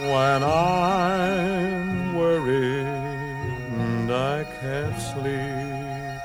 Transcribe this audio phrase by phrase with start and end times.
[0.00, 6.20] When I'm worried and I can't sleep,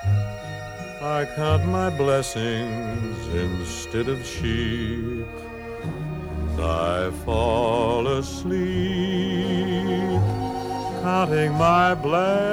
[1.01, 5.27] I count my blessings instead of sheep.
[5.83, 9.65] And I fall asleep
[11.05, 12.46] counting my blessings.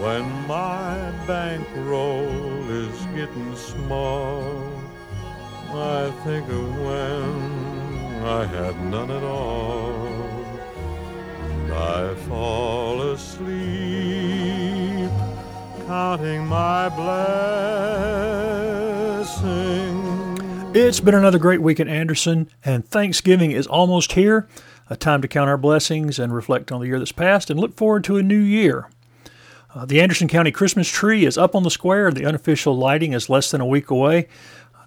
[0.00, 4.69] When my bankroll is getting small,
[5.72, 9.96] I think of when I had none at all.
[11.48, 14.60] And I fall asleep
[15.86, 17.66] counting my blessings.
[20.76, 24.48] It's been another great week in Anderson, and Thanksgiving is almost here.
[24.88, 27.76] A time to count our blessings and reflect on the year that's passed and look
[27.76, 28.88] forward to a new year.
[29.72, 32.08] Uh, the Anderson County Christmas tree is up on the square.
[32.08, 34.26] and The unofficial lighting is less than a week away.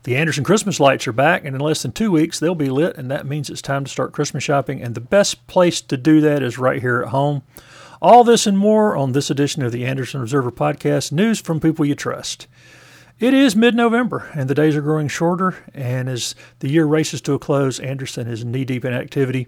[0.04, 2.98] The Anderson Christmas lights are back, and in less than two weeks, they'll be lit,
[2.98, 4.82] and that means it's time to start Christmas shopping.
[4.82, 7.42] And the best place to do that is right here at home.
[8.02, 11.86] All this and more on this edition of the Anderson Observer Podcast news from people
[11.86, 12.48] you trust.
[13.18, 15.64] It is mid November, and the days are growing shorter.
[15.73, 19.48] And as the year races to a close, Anderson is knee deep in activity.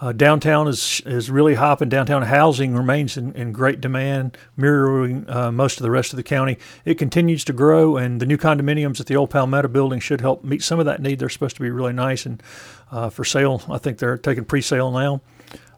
[0.00, 1.90] Uh, downtown is is really hopping.
[1.90, 6.22] Downtown housing remains in, in great demand, mirroring uh, most of the rest of the
[6.22, 6.56] county.
[6.86, 10.42] It continues to grow, and the new condominiums at the old Palmetto building should help
[10.42, 11.18] meet some of that need.
[11.18, 12.42] They're supposed to be really nice and
[12.90, 13.62] uh, for sale.
[13.68, 15.20] I think they're taking pre-sale now.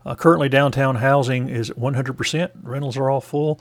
[0.06, 2.50] Uh, currently, downtown housing is 100%.
[2.62, 3.60] Rentals are all full.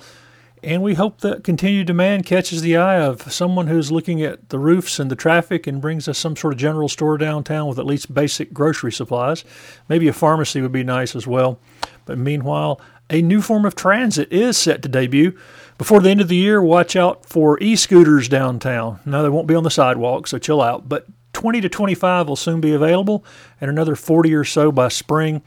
[0.63, 4.59] And we hope that continued demand catches the eye of someone who's looking at the
[4.59, 7.85] roofs and the traffic and brings us some sort of general store downtown with at
[7.85, 9.43] least basic grocery supplies.
[9.89, 11.59] Maybe a pharmacy would be nice as well.
[12.05, 15.35] But meanwhile, a new form of transit is set to debut.
[15.79, 18.99] Before the end of the year, watch out for e scooters downtown.
[19.03, 20.87] Now, they won't be on the sidewalk, so chill out.
[20.87, 23.25] But 20 to 25 will soon be available,
[23.59, 25.41] and another 40 or so by spring.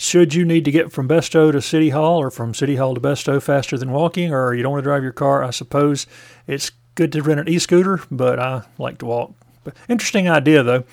[0.00, 3.00] Should you need to get from Besto to City Hall or from City Hall to
[3.00, 6.06] Besto faster than walking, or you don't want to drive your car, I suppose
[6.46, 9.34] it's good to rent an e scooter, but I like to walk.
[9.64, 10.84] But interesting idea, though.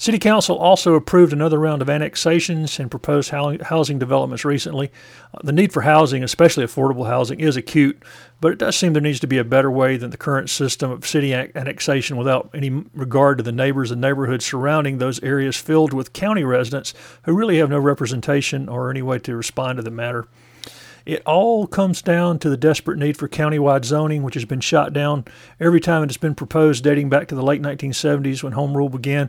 [0.00, 4.90] City Council also approved another round of annexations and proposed housing developments recently.
[5.34, 8.02] Uh, the need for housing, especially affordable housing, is acute,
[8.40, 10.90] but it does seem there needs to be a better way than the current system
[10.90, 15.92] of city annexation without any regard to the neighbors and neighborhoods surrounding those areas filled
[15.92, 16.94] with county residents
[17.24, 20.26] who really have no representation or any way to respond to the matter.
[21.04, 24.94] It all comes down to the desperate need for countywide zoning, which has been shot
[24.94, 25.26] down
[25.58, 28.88] every time it has been proposed, dating back to the late 1970s when home rule
[28.88, 29.28] began.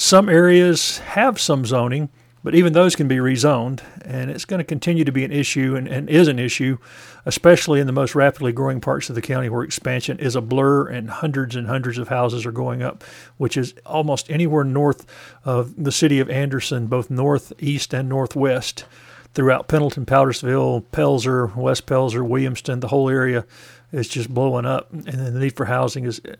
[0.00, 2.08] Some areas have some zoning,
[2.42, 5.76] but even those can be rezoned, and it's going to continue to be an issue
[5.76, 6.78] and, and, is an issue,
[7.26, 10.86] especially in the most rapidly growing parts of the county where expansion is a blur
[10.86, 13.04] and hundreds and hundreds of houses are going up,
[13.36, 15.04] which is almost anywhere north
[15.44, 18.86] of the city of Anderson, both northeast and northwest.
[19.34, 23.44] Throughout Pendleton, Powdersville, Pelzer, West Pelzer, Williamston, the whole area
[23.92, 26.36] is just blowing up, and the need for housing is uh,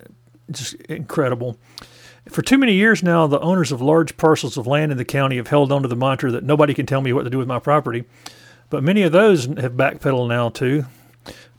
[0.50, 1.58] just incredible.
[2.30, 5.36] For too many years now, the owners of large parcels of land in the county
[5.36, 7.48] have held on to the mantra that nobody can tell me what to do with
[7.48, 8.04] my property.
[8.68, 10.84] But many of those have backpedaled now too,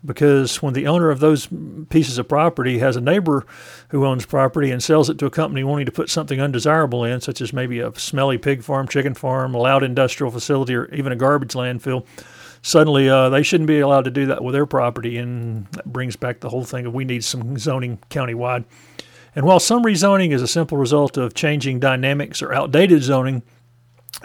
[0.05, 1.49] because when the owner of those
[1.89, 3.45] pieces of property has a neighbor
[3.89, 7.19] who owns property and sells it to a company wanting to put something undesirable in,
[7.19, 11.11] such as maybe a smelly pig farm, chicken farm, a loud industrial facility, or even
[11.11, 12.05] a garbage landfill,
[12.61, 15.17] suddenly uh, they shouldn't be allowed to do that with their property.
[15.17, 18.63] And that brings back the whole thing of we need some zoning countywide.
[19.35, 23.43] And while some rezoning is a simple result of changing dynamics or outdated zoning,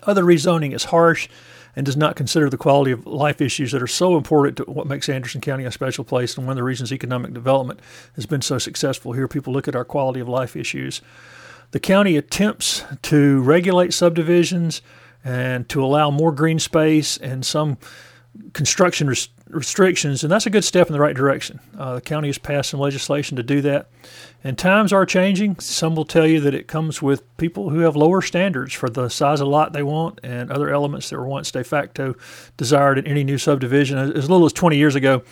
[0.02, 1.28] other rezoning is harsh
[1.76, 4.86] and does not consider the quality of life issues that are so important to what
[4.86, 7.80] makes Anderson County a special place and one of the reasons economic development
[8.14, 9.28] has been so successful here.
[9.28, 11.02] People look at our quality of life issues.
[11.72, 14.80] The county attempts to regulate subdivisions
[15.22, 17.76] and to allow more green space and some
[18.52, 21.60] construction res- restrictions, and that's a good step in the right direction.
[21.78, 23.88] Uh, the county has passed some legislation to do that.
[24.44, 25.58] And times are changing.
[25.58, 29.08] Some will tell you that it comes with people who have lower standards for the
[29.08, 32.14] size of lot they want and other elements that were once de facto
[32.56, 33.98] desired in any new subdivision.
[33.98, 35.22] As little as 20 years ago,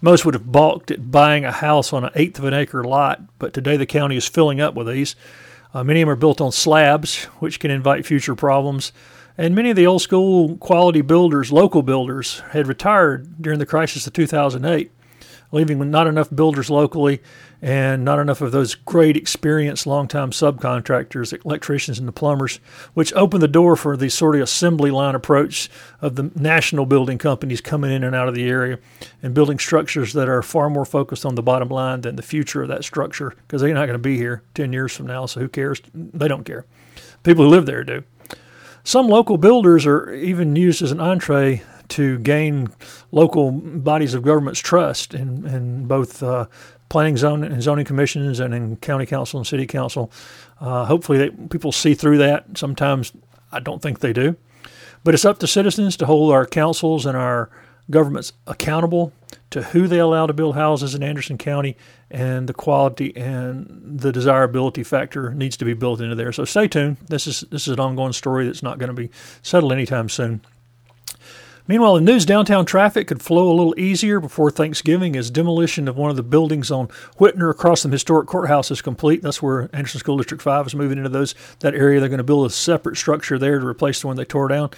[0.00, 3.20] most would have balked at buying a house on an eighth of an acre lot,
[3.38, 5.16] but today the county is filling up with these.
[5.74, 8.92] Uh, many of them are built on slabs, which can invite future problems.
[9.38, 14.06] And many of the old school quality builders, local builders, had retired during the crisis
[14.06, 14.90] of 2008.
[15.52, 17.20] leaving not enough builders locally
[17.60, 22.58] and not enough of those great experienced long-time subcontractors, electricians and the plumbers,
[22.94, 25.70] which opened the door for the sort of assembly line approach
[26.00, 28.78] of the national building companies coming in and out of the area
[29.22, 32.62] and building structures that are far more focused on the bottom line than the future
[32.62, 35.38] of that structure because they're not going to be here 10 years from now, so
[35.38, 35.80] who cares?
[35.94, 36.64] They don't care.
[37.22, 38.02] People who live there do.
[38.84, 42.68] Some local builders are even used as an entree to gain
[43.12, 46.46] local bodies of government's trust in, in both uh,
[46.88, 50.10] planning zone and zoning commissions and in county council and city council.
[50.60, 52.44] Uh, hopefully, they, people see through that.
[52.54, 53.12] Sometimes
[53.52, 54.36] I don't think they do.
[55.04, 57.50] But it's up to citizens to hold our councils and our
[57.90, 59.12] governments accountable
[59.52, 61.76] to who they allow to build houses in Anderson County,
[62.10, 66.32] and the quality and the desirability factor needs to be built into there.
[66.32, 66.96] So stay tuned.
[67.08, 69.10] This is this is an ongoing story that's not going to be
[69.42, 70.42] settled anytime soon.
[71.68, 75.96] Meanwhile, in news, downtown traffic could flow a little easier before Thanksgiving as demolition of
[75.96, 76.88] one of the buildings on
[77.20, 79.22] Whitner across from historic courthouse is complete.
[79.22, 82.00] That's where Anderson School District 5 is moving into those that area.
[82.00, 84.70] They're going to build a separate structure there to replace the one they tore down.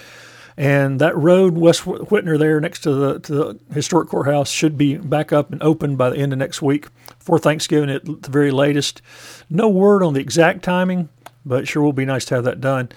[0.57, 4.95] And that road, West Whitner, there next to the, to the historic courthouse, should be
[4.95, 6.87] back up and open by the end of next week
[7.19, 9.01] for Thanksgiving at the very latest.
[9.49, 11.09] No word on the exact timing,
[11.45, 12.89] but sure will be nice to have that done.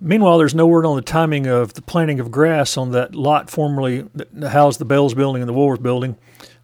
[0.00, 3.48] Meanwhile, there's no word on the timing of the planting of grass on that lot
[3.50, 6.16] formerly that housed the Bells building and the Woolworth building,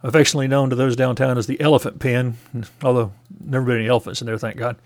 [0.03, 2.39] affectionately known to those downtown as the Elephant Pen,
[2.83, 3.13] although
[3.45, 4.77] never been any elephants in there, thank God.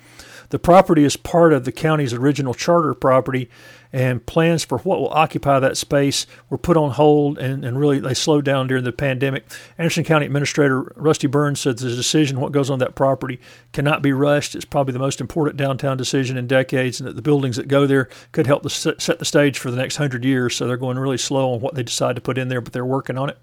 [0.50, 3.50] The property is part of the county's original charter property,
[3.94, 8.00] and plans for what will occupy that space were put on hold and, and really
[8.00, 9.44] they slowed down during the pandemic.
[9.78, 13.38] Anderson County Administrator Rusty Burns said the decision what goes on that property
[13.72, 14.56] cannot be rushed.
[14.56, 17.86] It's probably the most important downtown decision in decades, and that the buildings that go
[17.86, 20.56] there could help to set the stage for the next hundred years.
[20.56, 22.84] So they're going really slow on what they decide to put in there, but they're
[22.84, 23.38] working on it.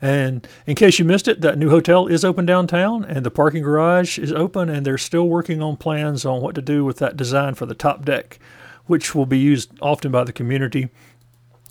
[0.00, 3.64] And in case you missed it, that new hotel is open downtown, and the parking
[3.64, 7.16] garage is open, and they're still working on plans on what to do with that
[7.16, 8.38] design for the top deck,
[8.86, 10.88] which will be used often by the community.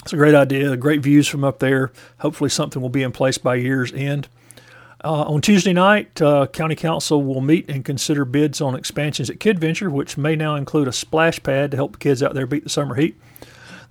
[0.02, 1.92] It's a great idea, great views from up there.
[2.20, 4.28] Hopefully, something will be in place by year's end.
[5.04, 9.40] Uh, on Tuesday night, uh, County Council will meet and consider bids on expansions at
[9.40, 12.48] Kid Venture, which may now include a splash pad to help the kids out there
[12.48, 13.16] beat the summer heat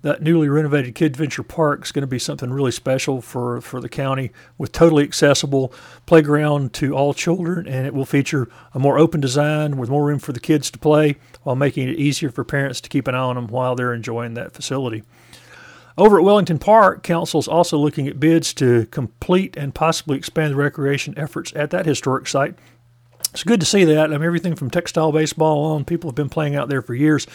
[0.03, 3.79] that newly renovated Kid Venture Park is going to be something really special for, for
[3.79, 5.73] the county with totally accessible
[6.05, 10.19] playground to all children, and it will feature a more open design with more room
[10.19, 13.19] for the kids to play while making it easier for parents to keep an eye
[13.19, 15.03] on them while they're enjoying that facility.
[15.97, 20.53] Over at Wellington Park, Council is also looking at bids to complete and possibly expand
[20.53, 22.55] the recreation efforts at that historic site
[23.33, 24.05] it's good to see that.
[24.05, 27.25] I mean, everything from textile baseball on, people have been playing out there for years.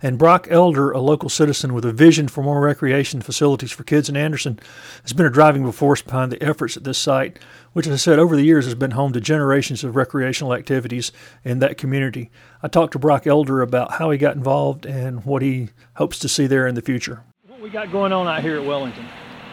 [0.00, 4.08] And Brock Elder, a local citizen with a vision for more recreation facilities for kids
[4.08, 4.60] in Anderson,
[5.02, 7.40] has been a driving force behind the efforts at this site,
[7.72, 11.10] which, as I said, over the years has been home to generations of recreational activities
[11.42, 12.30] in that community.
[12.62, 16.28] I talked to Brock Elder about how he got involved and what he hopes to
[16.28, 17.24] see there in the future.
[17.48, 19.06] What we got going on out here at Wellington?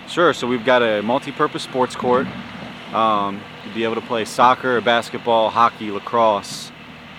[0.08, 0.34] Sure.
[0.34, 2.28] So we've got a multi-purpose sports court.
[2.94, 3.42] Um,
[3.74, 6.72] be able to play soccer, basketball, hockey, lacrosse,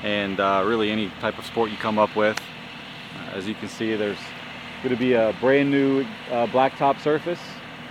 [0.02, 2.38] and uh, really any type of sport you come up with.
[2.38, 4.18] Uh, as you can see, there's
[4.82, 7.40] going to be a brand new uh, blacktop surface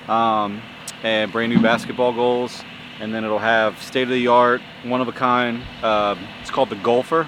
[0.07, 0.61] um,
[1.03, 2.63] and brand new basketball goals.
[2.99, 5.61] And then it'll have state-of-the-art, one-of-a-kind.
[5.83, 7.27] Uh, it's called the Golfer.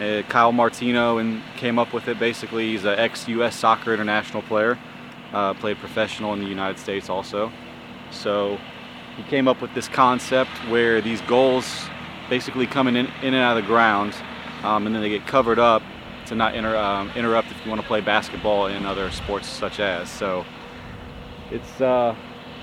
[0.00, 2.18] Uh, Kyle Martino and came up with it.
[2.18, 3.56] Basically, he's an ex-U.S.
[3.56, 4.76] Soccer international player.
[5.32, 7.52] Uh, played professional in the United States also.
[8.10, 8.58] So
[9.16, 11.86] he came up with this concept where these goals
[12.28, 14.14] basically come in, in and out of the ground
[14.62, 15.82] um, and then they get covered up
[16.26, 19.80] to not inter, um, interrupt if you want to play basketball and other sports such
[19.80, 20.10] as.
[20.10, 20.44] So
[21.50, 22.14] it's uh,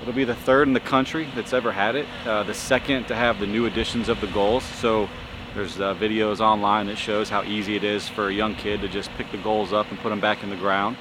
[0.02, 2.06] it'll be the third in the country that's ever had it.
[2.26, 4.64] Uh, the second to have the new editions of the goals.
[4.64, 5.08] So
[5.54, 8.88] there's uh, videos online that shows how easy it is for a young kid to
[8.88, 10.96] just pick the goals up and put them back in the ground.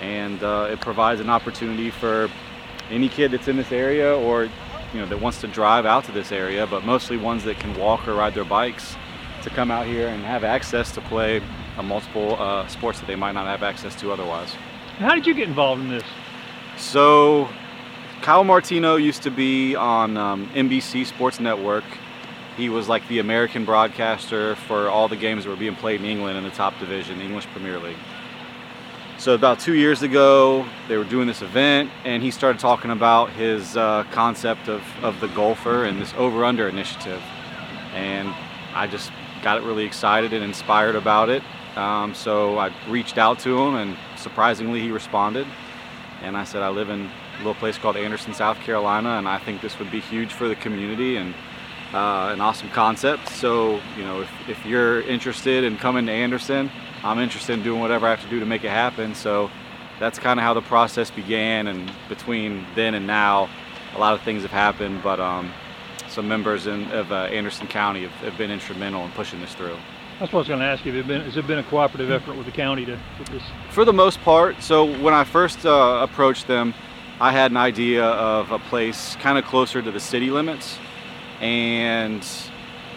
[0.00, 2.28] And uh, it provides an opportunity for
[2.92, 6.12] any kid that's in this area or you know that wants to drive out to
[6.12, 8.94] this area, but mostly ones that can walk or ride their bikes
[9.42, 11.42] to come out here and have access to play
[11.78, 14.52] a multiple uh, sports that they might not have access to otherwise.
[14.98, 16.04] How did you get involved in this?
[16.76, 17.48] So,
[18.20, 21.84] Kyle Martino used to be on um, NBC Sports Network.
[22.56, 26.06] He was like the American broadcaster for all the games that were being played in
[26.06, 27.96] England in the top division, the English Premier League.
[29.22, 33.30] So about two years ago, they were doing this event, and he started talking about
[33.30, 37.22] his uh, concept of, of the golfer and this over-under initiative.
[37.94, 38.34] And
[38.74, 39.12] I just
[39.44, 41.44] got really excited and inspired about it.
[41.76, 45.46] Um, so I reached out to him, and surprisingly, he responded.
[46.22, 49.38] And I said, I live in a little place called Anderson, South Carolina, and I
[49.38, 51.32] think this would be huge for the community and
[51.92, 53.28] uh, an awesome concept.
[53.28, 56.70] So, you know, if, if you're interested in coming to Anderson,
[57.04, 59.14] I'm interested in doing whatever I have to do to make it happen.
[59.14, 59.50] So
[59.98, 63.48] that's kind of how the process began, and between then and now,
[63.94, 65.52] a lot of things have happened, but um,
[66.08, 69.76] some members in, of uh, Anderson County have, have, been instrumental in pushing this through.
[70.18, 70.92] That's what I was going to ask you.
[70.92, 72.98] Has it, been, has it been a cooperative effort with the county to
[73.30, 73.42] this?
[73.70, 74.62] For the most part.
[74.62, 76.74] So when I first uh, approached them,
[77.20, 80.78] I had an idea of a place kind of closer to the city limits,
[81.42, 82.26] and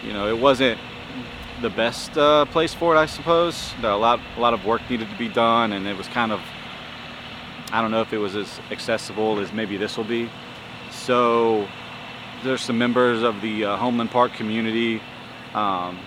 [0.02, 0.80] you know it wasn't
[1.62, 3.72] the best uh, place for it, I suppose.
[3.82, 6.40] A lot, a lot of work needed to be done, and it was kind of,
[7.72, 10.30] I don't know if it was as accessible as maybe this will be.
[10.90, 11.66] So
[12.44, 15.00] there's some members of the uh, Homeland Park community,
[15.54, 15.98] um,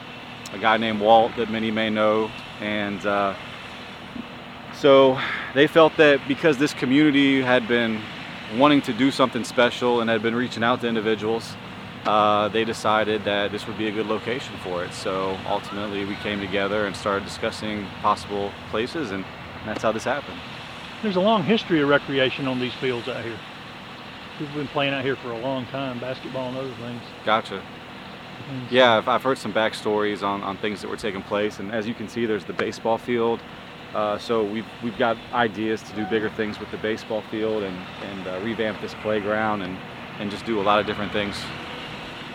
[0.54, 2.30] a guy named Walt that many may know,
[2.62, 3.34] and uh,
[4.74, 5.20] so
[5.56, 8.02] they felt that because this community had been
[8.56, 11.56] wanting to do something special and had been reaching out to individuals,
[12.10, 14.92] uh, they decided that this would be a good location for it.
[14.94, 19.24] So ultimately, we came together and started discussing possible places, and
[19.64, 20.40] that's how this happened.
[21.04, 23.38] There's a long history of recreation on these fields out here.
[24.40, 27.02] People have been playing out here for a long time, basketball and other things.
[27.26, 27.62] Gotcha.
[28.72, 31.88] Yeah, I've, I've heard some backstories on, on things that were taking place, and as
[31.88, 33.40] you can see, there's the baseball field.
[33.94, 37.78] Uh, so we've, we've got ideas to do bigger things with the baseball field and,
[38.04, 39.78] and uh, revamp this playground and,
[40.20, 41.36] and just do a lot of different things.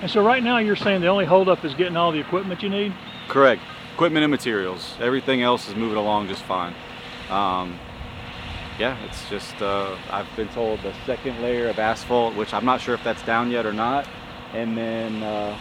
[0.05, 2.69] And so right now you're saying the only holdup is getting all the equipment you
[2.69, 2.93] need?
[3.27, 3.63] Correct.
[3.95, 4.95] Equipment and materials.
[5.01, 6.75] Everything else is moving along just fine.
[7.31, 7.79] Um,
[8.79, 12.83] yeah, it's just, uh, I've been told the second layer of asphalt, which I'm not
[12.83, 14.07] sure if that's down yet or not,
[14.53, 15.59] and then uh,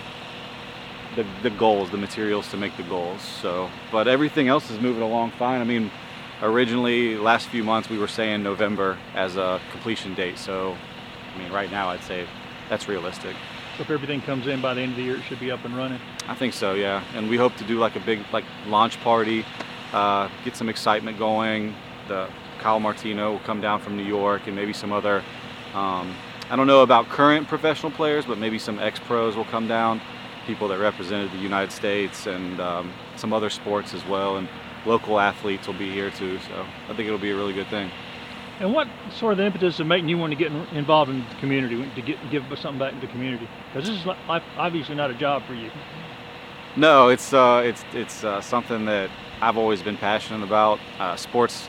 [1.16, 3.22] the, the goals, the materials to make the goals.
[3.22, 5.62] So, but everything else is moving along fine.
[5.62, 5.90] I mean,
[6.42, 10.38] originally, last few months, we were saying November as a completion date.
[10.38, 10.76] So,
[11.34, 12.28] I mean, right now, I'd say
[12.68, 13.38] that's realistic.
[13.76, 15.66] So if everything comes in by the end of the year, it should be up
[15.66, 16.00] and running.
[16.28, 17.04] I think so, yeah.
[17.16, 19.44] And we hope to do like a big like launch party,
[19.94, 21.74] uh, get some excitement going.
[22.08, 25.24] The Kyle Martino will come down from New York, and maybe some other.
[25.74, 26.16] Um,
[26.52, 30.02] I don't know about current professional players, but maybe some ex-pros will come down,
[30.46, 34.48] people that represented the United States and um, some other sports as well, and
[34.86, 36.38] local athletes will be here too.
[36.40, 37.90] So I think it'll be a really good thing.
[38.60, 41.90] And what sort of impetus of making you want to get involved in the community,
[41.96, 43.48] to get give something back to the community?
[43.74, 44.08] Because this is
[44.58, 45.72] obviously not a job for you.
[46.76, 49.10] No, it's uh, it's it's uh, something that
[49.42, 50.80] I've always been passionate about.
[51.00, 51.68] Uh, sports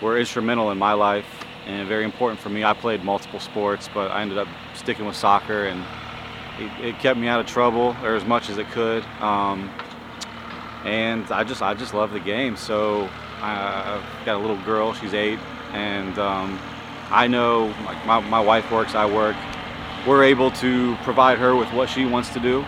[0.00, 1.26] were instrumental in my life
[1.66, 2.64] and very important for me.
[2.64, 5.84] I played multiple sports, but I ended up sticking with soccer, and
[6.58, 9.04] it, it kept me out of trouble or as much as it could.
[9.20, 9.70] Um,
[10.84, 12.56] and I just I just love the game.
[12.56, 13.08] So
[13.40, 14.92] I've got a little girl.
[14.94, 15.38] She's eight
[15.74, 16.58] and um,
[17.10, 19.36] I know like my, my wife works, I work.
[20.06, 22.64] We're able to provide her with what she wants to do,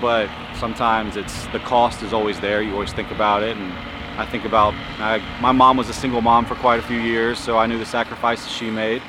[0.00, 0.28] but
[0.58, 2.62] sometimes it's the cost is always there.
[2.62, 3.72] You always think about it, and
[4.20, 7.38] I think about I, my mom was a single mom for quite a few years,
[7.38, 9.02] so I knew the sacrifices she made,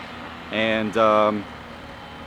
[0.52, 1.44] and um,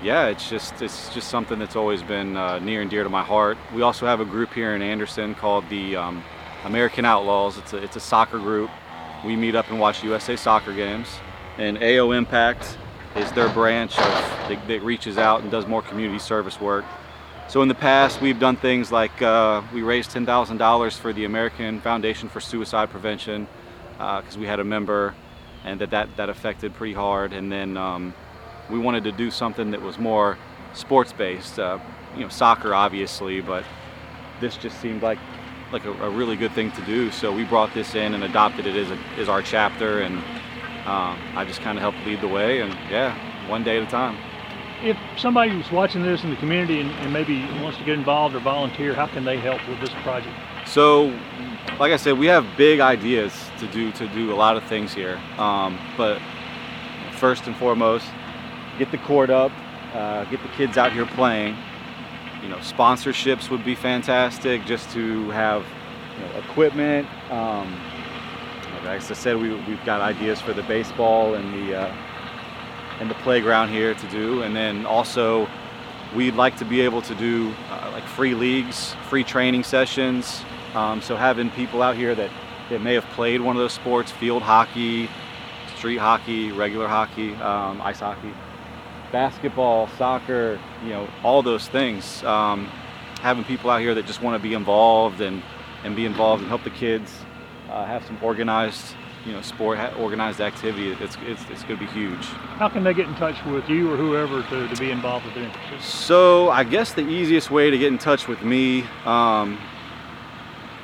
[0.02, 3.22] yeah, it's just it's just something that's always been uh, near and dear to my
[3.24, 3.56] heart.
[3.74, 6.22] We also have a group here in Anderson called the um,
[6.64, 7.56] American Outlaws.
[7.56, 8.70] It's a it's a soccer group
[9.24, 11.08] we meet up and watch USA soccer games.
[11.58, 12.76] And AO Impact
[13.16, 14.04] is their branch of,
[14.48, 16.84] that, that reaches out and does more community service work.
[17.48, 21.80] So in the past, we've done things like uh, we raised $10,000 for the American
[21.80, 23.46] Foundation for Suicide Prevention
[23.92, 25.14] because uh, we had a member
[25.64, 27.32] and that, that that affected pretty hard.
[27.32, 28.14] And then um,
[28.70, 30.38] we wanted to do something that was more
[30.74, 31.78] sports-based, uh,
[32.14, 33.64] you know, soccer obviously, but
[34.40, 35.18] this just seemed like
[35.72, 37.10] like a, a, really good thing to do.
[37.10, 40.18] So we brought this in and adopted it as, a, as our chapter, and
[40.86, 42.60] um, I just kind of helped lead the way.
[42.60, 44.16] And yeah, one day at a time.
[44.82, 48.34] If somebody was watching this in the community and, and maybe wants to get involved
[48.34, 50.36] or volunteer, how can they help with this project?
[50.66, 51.06] So,
[51.78, 54.92] like I said, we have big ideas to do to do a lot of things
[54.92, 55.20] here.
[55.38, 56.20] Um, but
[57.12, 58.06] first and foremost,
[58.78, 59.50] get the court up,
[59.94, 61.56] uh, get the kids out here playing
[62.42, 65.64] you know, sponsorships would be fantastic just to have
[66.14, 67.08] you know, equipment.
[67.30, 67.80] Um,
[68.86, 71.96] as I said, we, we've got ideas for the baseball and the uh,
[73.00, 75.48] and the playground here to do, and then also
[76.14, 80.42] we'd like to be able to do uh, like free leagues, free training sessions.
[80.74, 82.30] Um, so having people out here that,
[82.70, 85.08] that may have played one of those sports, field hockey,
[85.76, 88.32] street hockey, regular hockey, um, ice hockey,
[89.12, 92.22] basketball, soccer, you know, all those things.
[92.24, 92.66] Um,
[93.20, 95.42] having people out here that just want to be involved and,
[95.84, 97.12] and be involved and help the kids
[97.70, 98.94] uh, have some organized
[99.24, 102.24] you know sport organized activity, it's it's, it's going to be huge.
[102.58, 105.34] How can they get in touch with you or whoever to, to be involved with
[105.34, 108.82] their So I guess the easiest way to get in touch with me.
[109.04, 109.58] Um,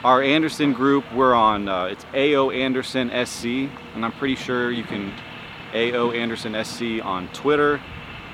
[0.05, 4.83] our Anderson group, we're on, uh, it's AO Anderson SC, and I'm pretty sure you
[4.83, 5.13] can
[5.73, 7.81] AO Anderson SC on Twitter,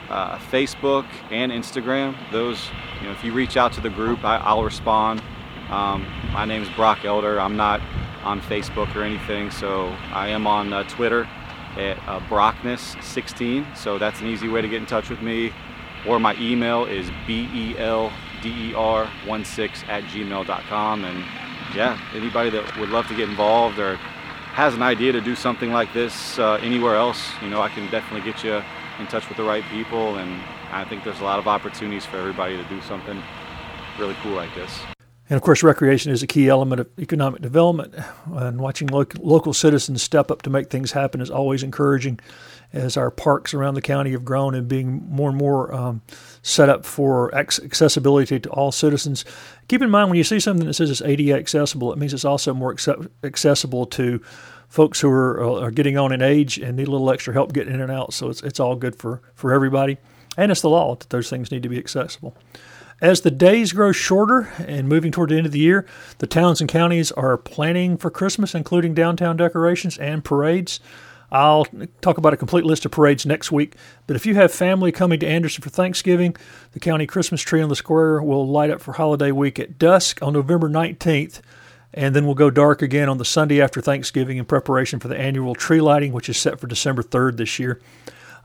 [0.09, 2.17] uh, Facebook, and Instagram.
[2.33, 2.69] Those,
[3.01, 5.23] you know, if you reach out to the group, I, will respond.
[5.71, 7.41] Um, my name is Brock Elder.
[7.41, 7.81] I'm not
[8.25, 11.29] on Facebook or anything, so I am on uh, Twitter
[11.77, 13.77] at uh, Brockness16.
[13.77, 15.53] So that's an easy way to get in touch with me.
[16.07, 21.05] Or my email is belder16 at gmail.com.
[21.05, 21.25] And
[21.75, 25.71] yeah, anybody that would love to get involved or has an idea to do something
[25.71, 28.63] like this uh, anywhere else, you know, I can definitely get you
[28.99, 30.17] in touch with the right people.
[30.17, 33.23] And I think there's a lot of opportunities for everybody to do something
[33.99, 34.71] really cool like this.
[35.31, 37.95] And of course, recreation is a key element of economic development.
[38.33, 42.19] And watching lo- local citizens step up to make things happen is always encouraging
[42.73, 46.03] as our parks around the county have grown and being more and more um,
[46.43, 49.25] set up for accessibility to all citizens.
[49.69, 52.25] Keep in mind when you see something that says it's ADA accessible, it means it's
[52.25, 52.75] also more
[53.23, 54.23] accessible to
[54.69, 57.53] folks who are, uh, are getting on in age and need a little extra help
[57.53, 58.13] getting in and out.
[58.13, 59.99] So it's, it's all good for, for everybody.
[60.37, 62.37] And it's the law that those things need to be accessible.
[63.01, 65.87] As the days grow shorter and moving toward the end of the year,
[66.19, 70.81] the towns and counties are planning for Christmas, including downtown decorations and parades.
[71.31, 71.67] I'll
[72.01, 73.75] talk about a complete list of parades next week.
[74.07, 76.35] But if you have family coming to Anderson for Thanksgiving,
[76.73, 80.23] the county Christmas tree on the square will light up for holiday week at dusk
[80.23, 81.41] on November 19th.
[81.95, 85.19] And then we'll go dark again on the Sunday after Thanksgiving in preparation for the
[85.19, 87.81] annual tree lighting, which is set for December 3rd this year.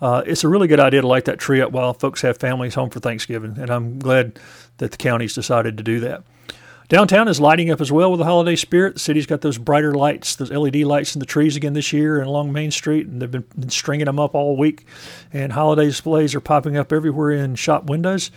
[0.01, 2.75] Uh, it's a really good idea to light that tree up while folks have families
[2.75, 4.39] home for Thanksgiving, and I'm glad
[4.77, 6.23] that the county's decided to do that.
[6.89, 8.95] Downtown is lighting up as well with the holiday spirit.
[8.95, 12.19] The city's got those brighter lights, those LED lights in the trees again this year
[12.19, 14.85] and along Main Street, and they've been, been stringing them up all week.
[15.31, 18.29] And holiday displays are popping up everywhere in shop windows.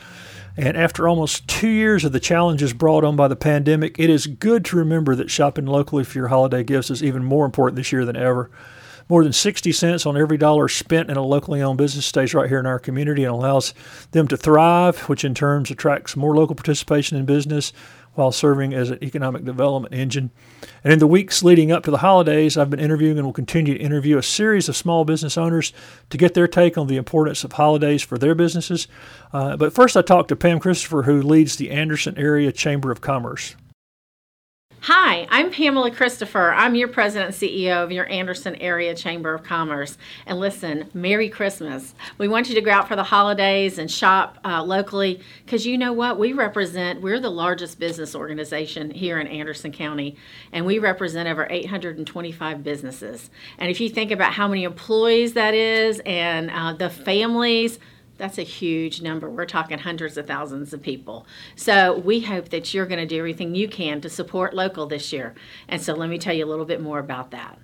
[0.57, 4.27] And after almost two years of the challenges brought on by the pandemic, it is
[4.27, 7.93] good to remember that shopping locally for your holiday gifts is even more important this
[7.93, 8.51] year than ever.
[9.09, 12.49] More than 60 cents on every dollar spent in a locally owned business stays right
[12.49, 13.73] here in our community and allows
[14.11, 17.73] them to thrive, which in turn attracts more local participation in business,
[18.17, 20.31] while serving as an economic development engine.
[20.83, 23.75] And in the weeks leading up to the holidays, I've been interviewing and will continue
[23.75, 25.73] to interview a series of small business owners
[26.11, 28.89] to get their take on the importance of holidays for their businesses.
[29.33, 33.01] Uh, but first, I talked to Pam Christopher, who leads the Anderson Area Chamber of
[33.01, 33.55] Commerce.
[34.89, 36.53] Hi, I'm Pamela Christopher.
[36.53, 39.99] I'm your president and CEO of your Anderson Area Chamber of Commerce.
[40.27, 41.97] And listen, Merry Christmas.
[42.19, 45.77] We want you to go out for the holidays and shop uh, locally because you
[45.77, 46.21] know what?
[46.21, 50.19] We represent, we're the largest business organization here in Anderson County,
[50.53, 53.29] and we represent over 825 businesses.
[53.59, 57.81] And if you think about how many employees that is and uh, the families,
[58.19, 59.29] that's a huge number.
[59.29, 61.27] We're talking hundreds of thousands of people.
[61.55, 65.13] So we hope that you're going to do everything you can to support local this
[65.13, 65.35] year.
[65.69, 67.59] And so let me tell you a little bit more about that.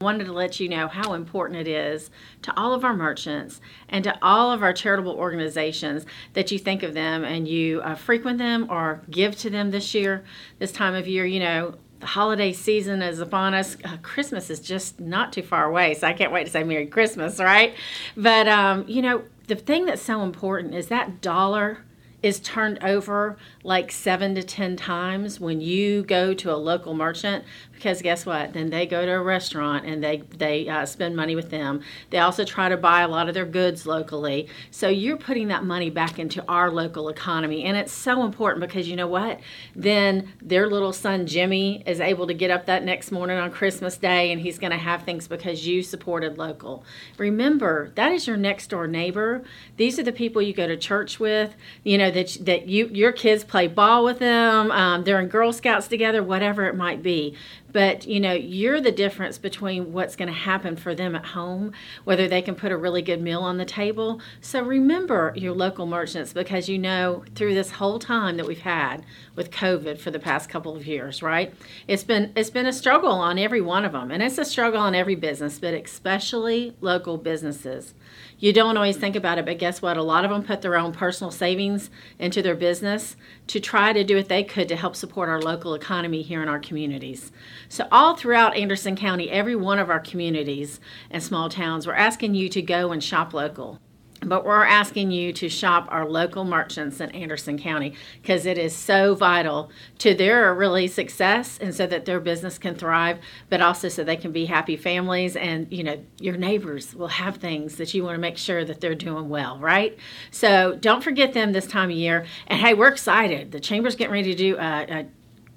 [0.00, 2.10] I wanted to let you know how important it is
[2.42, 6.82] to all of our merchants and to all of our charitable organizations that you think
[6.82, 10.24] of them and you uh, frequent them or give to them this year,
[10.58, 11.24] this time of year.
[11.24, 13.76] You know, the holiday season is upon us.
[13.84, 16.86] Uh, Christmas is just not too far away, so I can't wait to say Merry
[16.86, 17.74] Christmas, right?
[18.16, 19.22] But, um, you know,
[19.54, 21.84] the thing that's so important is that dollar
[22.22, 27.44] is turned over like seven to ten times when you go to a local merchant
[27.82, 28.52] because guess what?
[28.52, 31.82] Then they go to a restaurant and they they uh, spend money with them.
[32.10, 34.48] They also try to buy a lot of their goods locally.
[34.70, 38.88] So you're putting that money back into our local economy and it's so important because
[38.88, 39.40] you know what?
[39.74, 43.96] Then their little son jimmy is able to get up that next morning on christmas
[43.96, 46.84] day and he's going to have things because you supported local.
[47.18, 49.42] Remember that is your next door neighbor.
[49.76, 53.10] These are the people you go to church with you know that that you your
[53.10, 57.36] kids play ball with them um, they're in girl scouts together whatever it might be.
[57.70, 61.72] But you know you're the difference between what's going to happen for them at home
[62.04, 64.22] whether they can put a really good meal on the table.
[64.40, 69.04] So remember your local merchants because you know through this whole time that we've had
[69.36, 71.54] with covid for the past couple of years right
[71.88, 74.80] it's been it's been a struggle on every one of them and it's a struggle
[74.80, 77.94] on every business but especially local businesses
[78.42, 79.96] you don't always think about it, but guess what?
[79.96, 83.14] A lot of them put their own personal savings into their business
[83.46, 86.48] to try to do what they could to help support our local economy here in
[86.48, 87.30] our communities.
[87.68, 92.34] So, all throughout Anderson County, every one of our communities and small towns, we're asking
[92.34, 93.78] you to go and shop local.
[94.24, 98.74] But we're asking you to shop our local merchants in Anderson County because it is
[98.74, 103.88] so vital to their really success and so that their business can thrive, but also
[103.88, 107.92] so they can be happy families and you know your neighbors will have things that
[107.94, 109.98] you want to make sure that they're doing well, right?
[110.30, 112.26] So don't forget them this time of year.
[112.46, 113.52] And hey, we're excited.
[113.52, 115.06] The chamber's getting ready to do a, a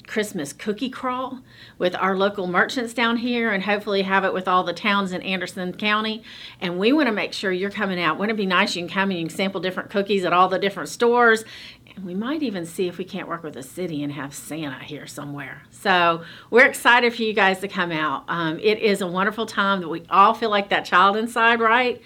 [0.07, 1.39] Christmas cookie crawl
[1.77, 5.21] with our local merchants down here and hopefully have it with all the towns in
[5.21, 6.23] Anderson County.
[6.61, 8.17] And we want to make sure you're coming out.
[8.17, 8.75] Wouldn't it be nice?
[8.75, 11.43] You can come and you can sample different cookies at all the different stores.
[11.95, 14.83] And we might even see if we can't work with the city and have Santa
[14.83, 15.63] here somewhere.
[15.71, 18.25] So we're excited for you guys to come out.
[18.27, 22.01] Um, it is a wonderful time that we all feel like that child inside, right?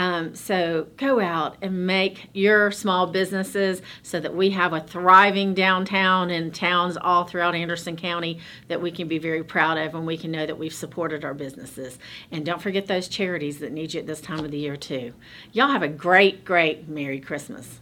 [0.00, 5.52] Um, so go out and make your small businesses so that we have a thriving
[5.52, 10.06] downtown and towns all throughout Anderson County that we can be very proud of and
[10.06, 11.98] we can know that we've supported our businesses.
[12.32, 15.12] And don't forget those charities that need you at this time of the year, too.
[15.52, 17.80] Y'all have a great, great Merry Christmas.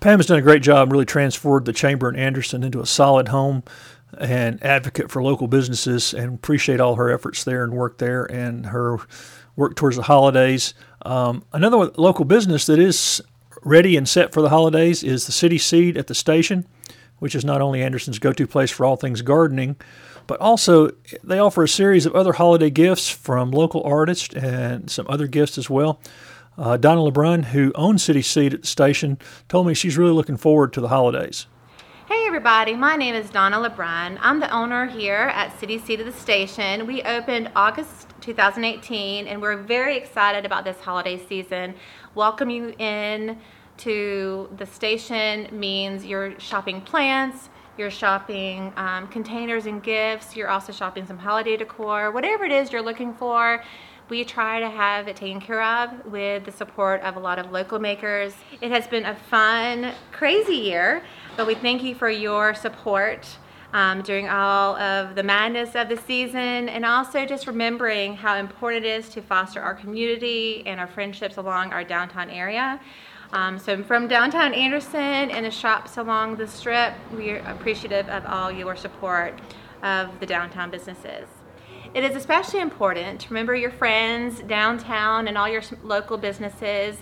[0.00, 3.28] Pam has done a great job, really transformed the Chamber in Anderson into a solid
[3.28, 3.62] home
[4.18, 8.66] and advocate for local businesses and appreciate all her efforts there and work there and
[8.66, 8.98] her
[9.58, 10.72] work towards the holidays.
[11.02, 13.20] Um, another local business that is
[13.64, 16.64] ready and set for the holidays is the City Seed at the station,
[17.18, 19.74] which is not only Anderson's go to place for all things gardening,
[20.28, 20.92] but also
[21.24, 25.58] they offer a series of other holiday gifts from local artists and some other gifts
[25.58, 26.00] as well.
[26.56, 29.18] Uh, Donna LeBrun, who owns City Seed at the station,
[29.48, 31.46] told me she's really looking forward to the holidays.
[32.08, 34.16] Hey everybody, my name is Donna LeBrun.
[34.22, 36.86] I'm the owner here at City Seed of the Station.
[36.86, 41.74] We opened August 2018 and we're very excited about this holiday season.
[42.14, 43.38] Welcome you in
[43.78, 50.72] to the station means you're shopping plants, you're shopping um, containers and gifts, you're also
[50.72, 53.62] shopping some holiday decor, whatever it is you're looking for
[54.08, 57.52] we try to have it taken care of with the support of a lot of
[57.52, 58.34] local makers.
[58.60, 61.02] It has been a fun, crazy year,
[61.38, 63.24] but we thank you for your support
[63.72, 68.84] um, during all of the madness of the season and also just remembering how important
[68.84, 72.80] it is to foster our community and our friendships along our downtown area.
[73.32, 78.26] Um, so from downtown Anderson and the shops along the strip, we are appreciative of
[78.26, 79.38] all your support
[79.84, 81.28] of the downtown businesses.
[81.94, 86.96] It is especially important to remember your friends downtown and all your local businesses.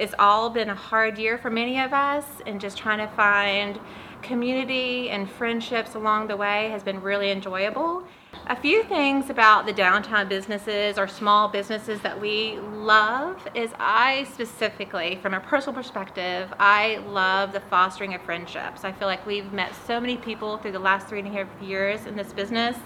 [0.00, 3.78] It's all been a hard year for many of us, and just trying to find
[4.22, 8.04] community and friendships along the way has been really enjoyable.
[8.46, 14.24] A few things about the downtown businesses or small businesses that we love is I
[14.32, 18.84] specifically, from a personal perspective, I love the fostering of friendships.
[18.84, 21.48] I feel like we've met so many people through the last three and a half
[21.60, 22.78] years in this business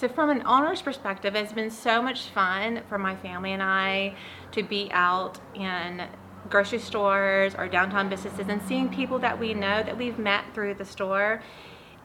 [0.00, 4.14] so from an owner's perspective, it's been so much fun for my family and I
[4.52, 6.08] to be out in
[6.48, 10.72] grocery stores or downtown businesses and seeing people that we know that we've met through
[10.72, 11.42] the store.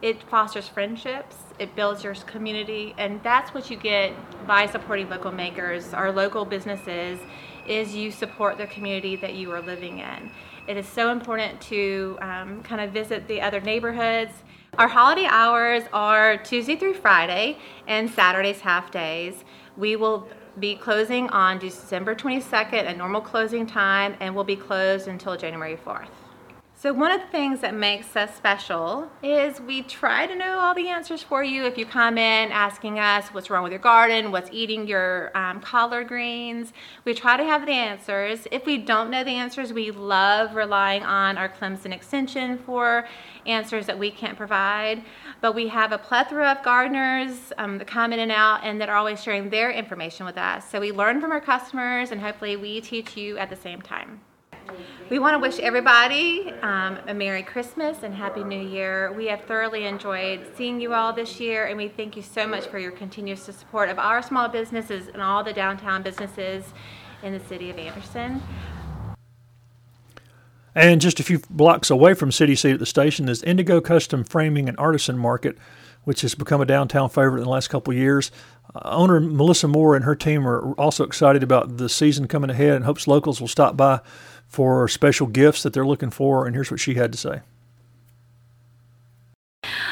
[0.02, 4.12] It fosters friendships, it builds your community, and that's what you get
[4.46, 7.18] by supporting local makers or local businesses
[7.66, 10.32] is you support the community that you are living in.
[10.68, 14.34] It is so important to um, kind of visit the other neighborhoods
[14.78, 17.58] our holiday hours are Tuesday through Friday
[17.88, 19.46] and Saturdays half days.
[19.78, 20.28] We will
[20.60, 25.78] be closing on December 22nd at normal closing time and will be closed until January
[25.78, 26.25] 4th.
[26.86, 30.76] So one of the things that makes us special is we try to know all
[30.76, 34.32] the answers for you if you come in asking us what's wrong with your garden,
[34.32, 36.74] what's eating your um, collard greens.
[37.04, 38.46] We try to have the answers.
[38.52, 43.08] If we don't know the answers, we love relying on our Clemson Extension for
[43.48, 45.02] answers that we can't provide.
[45.42, 48.90] But we have a plethora of gardeners um, that come in and out and that
[48.90, 50.70] are always sharing their information with us.
[50.70, 54.22] So we learn from our customers and hopefully we teach you at the same time.
[55.10, 59.14] We want to wish everybody um, a Merry Christmas and Happy New Year.
[59.14, 62.66] We have thoroughly enjoyed seeing you all this year, and we thank you so much
[62.68, 66.74] for your continuous support of our small businesses and all the downtown businesses
[67.22, 68.42] in the city of Anderson.
[70.74, 74.24] And just a few blocks away from City Seed at the station is Indigo Custom
[74.24, 75.58] Framing and Artisan Market,
[76.04, 78.30] which has become a downtown favorite in the last couple years.
[78.74, 82.74] Uh, owner Melissa Moore and her team are also excited about the season coming ahead
[82.74, 84.02] and hopes locals will stop by
[84.56, 86.46] for special gifts that they're looking for.
[86.46, 87.42] And here's what she had to say.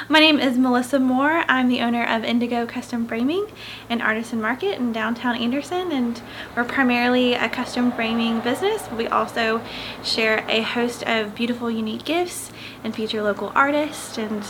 [0.08, 1.44] My name is Melissa Moore.
[1.50, 3.48] I'm the owner of Indigo Custom Framing
[3.90, 6.22] and Artisan Market in downtown Anderson and
[6.56, 8.90] we're primarily a custom framing business.
[8.92, 9.62] We also
[10.04, 12.52] share a host of beautiful unique gifts
[12.84, 14.44] and feature local artists and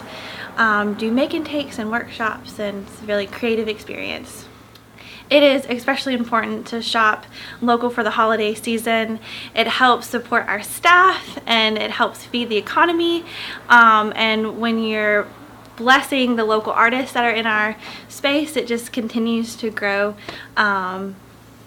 [0.58, 4.46] um, do make and takes and workshops and it's a really creative experience.
[5.30, 7.26] It is especially important to shop
[7.62, 9.20] local for the holiday season.
[9.56, 13.26] It helps support our staff and it helps feed the economy.
[13.70, 15.28] Um, and when you're
[15.76, 17.76] blessing the local artists that are in our
[18.08, 20.16] space, it just continues to grow
[20.56, 21.16] um,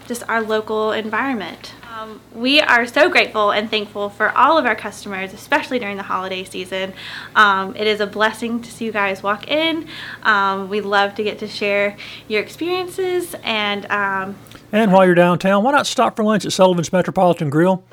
[0.07, 1.73] just our local environment.
[1.97, 6.03] Um, we are so grateful and thankful for all of our customers, especially during the
[6.03, 6.93] holiday season.
[7.35, 9.87] Um, it is a blessing to see you guys walk in.
[10.21, 13.89] Um, we love to get to share your experiences and.
[13.89, 14.35] Um,
[14.71, 17.83] and while you're downtown, why not stop for lunch at Sullivan's Metropolitan Grill?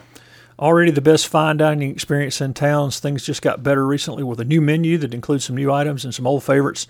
[0.58, 3.00] Already the best fine dining experience in towns.
[3.00, 6.14] Things just got better recently with a new menu that includes some new items and
[6.14, 6.86] some old favorites.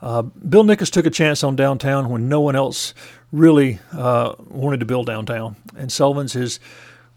[0.00, 2.94] Uh, Bill Nickus took a chance on downtown when no one else
[3.32, 5.56] really uh, wanted to build downtown.
[5.76, 6.60] And Sullivan's is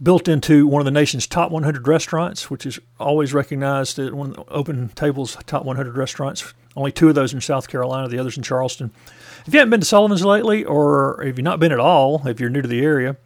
[0.02, 4.32] built into one of the nation's top 100 restaurants, which is always recognized as one
[4.32, 6.54] of the Open Table's top 100 restaurants.
[6.76, 8.92] Only two of those in South Carolina, the others in Charleston.
[9.46, 12.40] If you haven't been to Sullivan's lately, or if you've not been at all, if
[12.40, 13.18] you're new to the area,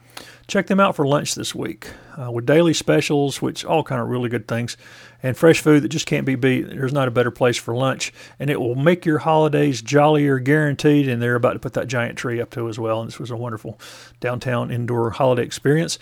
[0.47, 1.87] check them out for lunch this week
[2.19, 4.77] uh, with daily specials, which all kind of really good things,
[5.23, 6.69] and fresh food that just can't be beat.
[6.69, 11.07] There's not a better place for lunch, and it will make your holidays jollier, guaranteed.
[11.07, 13.01] And they're about to put that giant tree up too as well.
[13.01, 13.79] And this was a wonderful
[14.19, 15.97] downtown indoor holiday experience.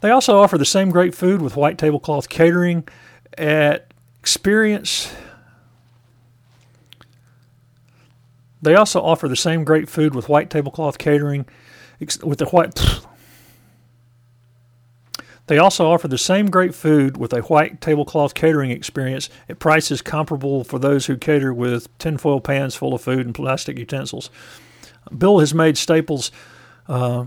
[0.00, 2.86] They also offer the same great food with white tablecloth catering
[3.38, 3.92] at
[4.26, 5.14] Experience.
[8.60, 11.46] They also offer the same great food with white tablecloth catering
[12.00, 12.74] with the white
[15.46, 20.02] they also offer the same great food with a white tablecloth catering experience at prices
[20.02, 24.30] comparable for those who cater with tinfoil pans full of food and plastic utensils.
[25.16, 26.32] Bill has made Staples.
[26.88, 27.26] Uh,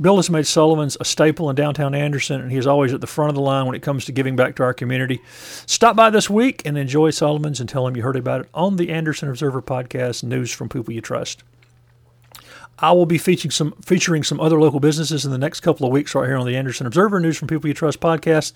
[0.00, 3.06] Bill has made Sullivan's a staple in downtown Anderson, and he is always at the
[3.06, 5.20] front of the line when it comes to giving back to our community.
[5.66, 8.76] Stop by this week and enjoy Sullivan's and tell him you heard about it on
[8.76, 11.44] the Anderson Observer podcast, News from People You Trust.
[12.78, 15.92] I will be featuring some featuring some other local businesses in the next couple of
[15.92, 18.52] weeks right here on the Anderson Observer News from People You Trust podcast.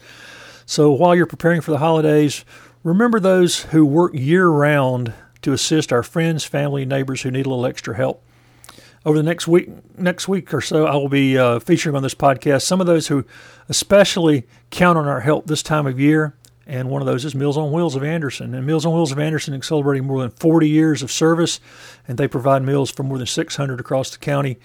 [0.67, 2.45] So while you're preparing for the holidays,
[2.83, 7.49] remember those who work year round to assist our friends, family, neighbors who need a
[7.49, 8.23] little extra help.
[9.07, 12.15] Over the next week, next week or so, I will be uh, featuring on this
[12.15, 13.25] podcast some of those who
[13.69, 16.35] especially count on our help this time of year
[16.69, 18.55] and one of those is Meals on Wheels of Anderson.
[18.55, 21.61] And Meals on Wheels of Anderson is celebrating more than 40 years of service,
[22.07, 24.59] and they provide meals for more than 600 across the county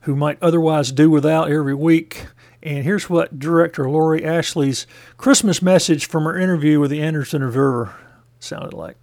[0.00, 2.26] who might otherwise do without every week.
[2.62, 4.86] And here's what Director Lori Ashley's
[5.18, 7.94] Christmas message from her interview with the Anderson Observer
[8.40, 8.96] sounded like.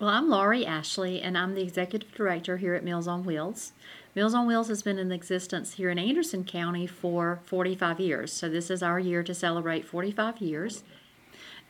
[0.00, 3.72] Well, I'm Laurie Ashley, and I'm the Executive Director here at Meals on Wheels.
[4.16, 8.48] Meals on Wheels has been in existence here in Anderson County for 45 years, so
[8.48, 10.82] this is our year to celebrate 45 years.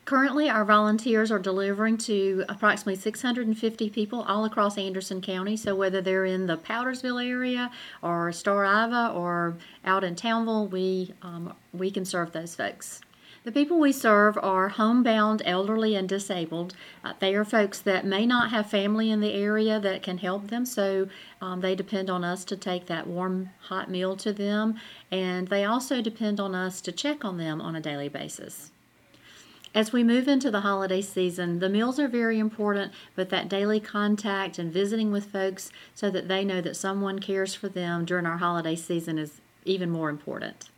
[0.05, 5.55] Currently, our volunteers are delivering to approximately 650 people all across Anderson County.
[5.55, 11.13] So, whether they're in the Powdersville area or Starr Iva or out in Townville, we,
[11.21, 12.99] um, we can serve those folks.
[13.45, 16.75] The people we serve are homebound, elderly, and disabled.
[17.03, 20.47] Uh, they are folks that may not have family in the area that can help
[20.47, 21.07] them, so
[21.41, 24.75] um, they depend on us to take that warm, hot meal to them,
[25.11, 28.71] and they also depend on us to check on them on a daily basis.
[29.75, 33.79] As we move into the holiday season, the meals are very important, but that daily
[33.79, 38.27] contact and visiting with folks so that they know that someone cares for them during
[38.27, 40.69] our holiday season is even more important.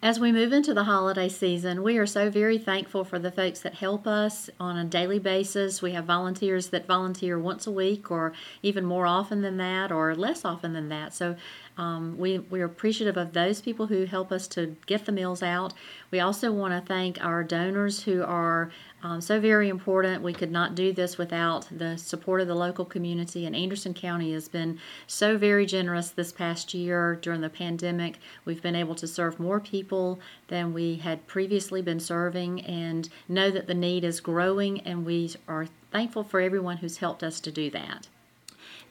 [0.00, 3.58] As we move into the holiday season, we are so very thankful for the folks
[3.62, 5.82] that help us on a daily basis.
[5.82, 10.14] We have volunteers that volunteer once a week, or even more often than that, or
[10.14, 11.12] less often than that.
[11.12, 11.34] So
[11.78, 15.72] um, we, we're appreciative of those people who help us to get the meals out.
[16.10, 18.72] We also want to thank our donors who are
[19.04, 20.24] um, so very important.
[20.24, 24.32] We could not do this without the support of the local community, and Anderson County
[24.32, 28.18] has been so very generous this past year during the pandemic.
[28.44, 33.52] We've been able to serve more people than we had previously been serving, and know
[33.52, 37.52] that the need is growing, and we are thankful for everyone who's helped us to
[37.52, 38.08] do that.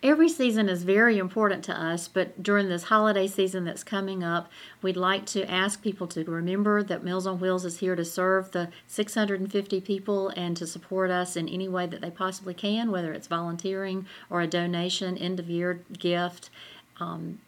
[0.04, 4.48] Every season is very important to us, but during this holiday season that's coming up,
[4.84, 8.52] we'd like to ask people to remember that Meals on Wheels is here to serve
[8.52, 13.12] the 650 people and to support us in any way that they possibly can, whether
[13.12, 16.52] it's volunteering or a donation, end of year gift,
[17.00, 17.40] um,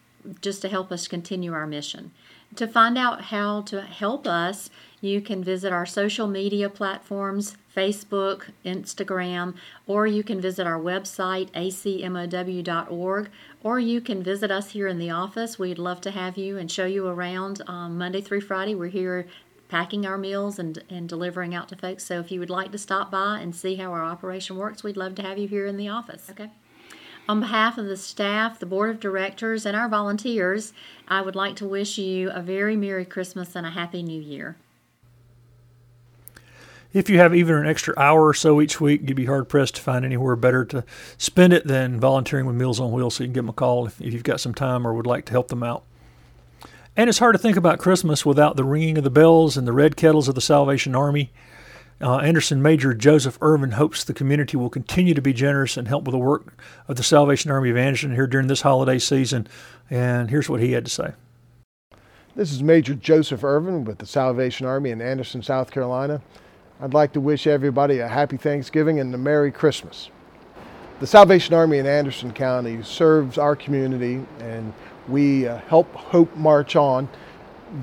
[0.41, 2.11] just to help us continue our mission.
[2.55, 8.49] To find out how to help us, you can visit our social media platforms Facebook,
[8.65, 9.53] Instagram,
[9.87, 13.29] or you can visit our website, acmow.org,
[13.63, 15.57] or you can visit us here in the office.
[15.57, 18.75] We'd love to have you and show you around um, Monday through Friday.
[18.75, 19.27] We're here
[19.69, 22.03] packing our meals and, and delivering out to folks.
[22.03, 24.97] So if you would like to stop by and see how our operation works, we'd
[24.97, 26.27] love to have you here in the office.
[26.29, 26.49] Okay.
[27.29, 30.73] On behalf of the staff, the board of directors, and our volunteers,
[31.07, 34.57] I would like to wish you a very Merry Christmas and a Happy New Year.
[36.91, 39.75] If you have even an extra hour or so each week, you'd be hard pressed
[39.75, 40.83] to find anywhere better to
[41.19, 43.15] spend it than volunteering with Meals on Wheels.
[43.15, 45.05] So you can give them a call if, if you've got some time or would
[45.05, 45.83] like to help them out.
[46.97, 49.71] And it's hard to think about Christmas without the ringing of the bells and the
[49.71, 51.31] red kettles of the Salvation Army.
[52.01, 56.05] Uh, Anderson Major Joseph Irvin hopes the community will continue to be generous and help
[56.05, 59.47] with the work of the Salvation Army of Anderson here during this holiday season.
[59.89, 61.13] And here's what he had to say.
[62.35, 66.21] This is Major Joseph Irvin with the Salvation Army in Anderson, South Carolina.
[66.81, 70.09] I'd like to wish everybody a happy Thanksgiving and a Merry Christmas.
[71.01, 74.73] The Salvation Army in Anderson County serves our community and
[75.09, 77.09] we uh, help Hope march on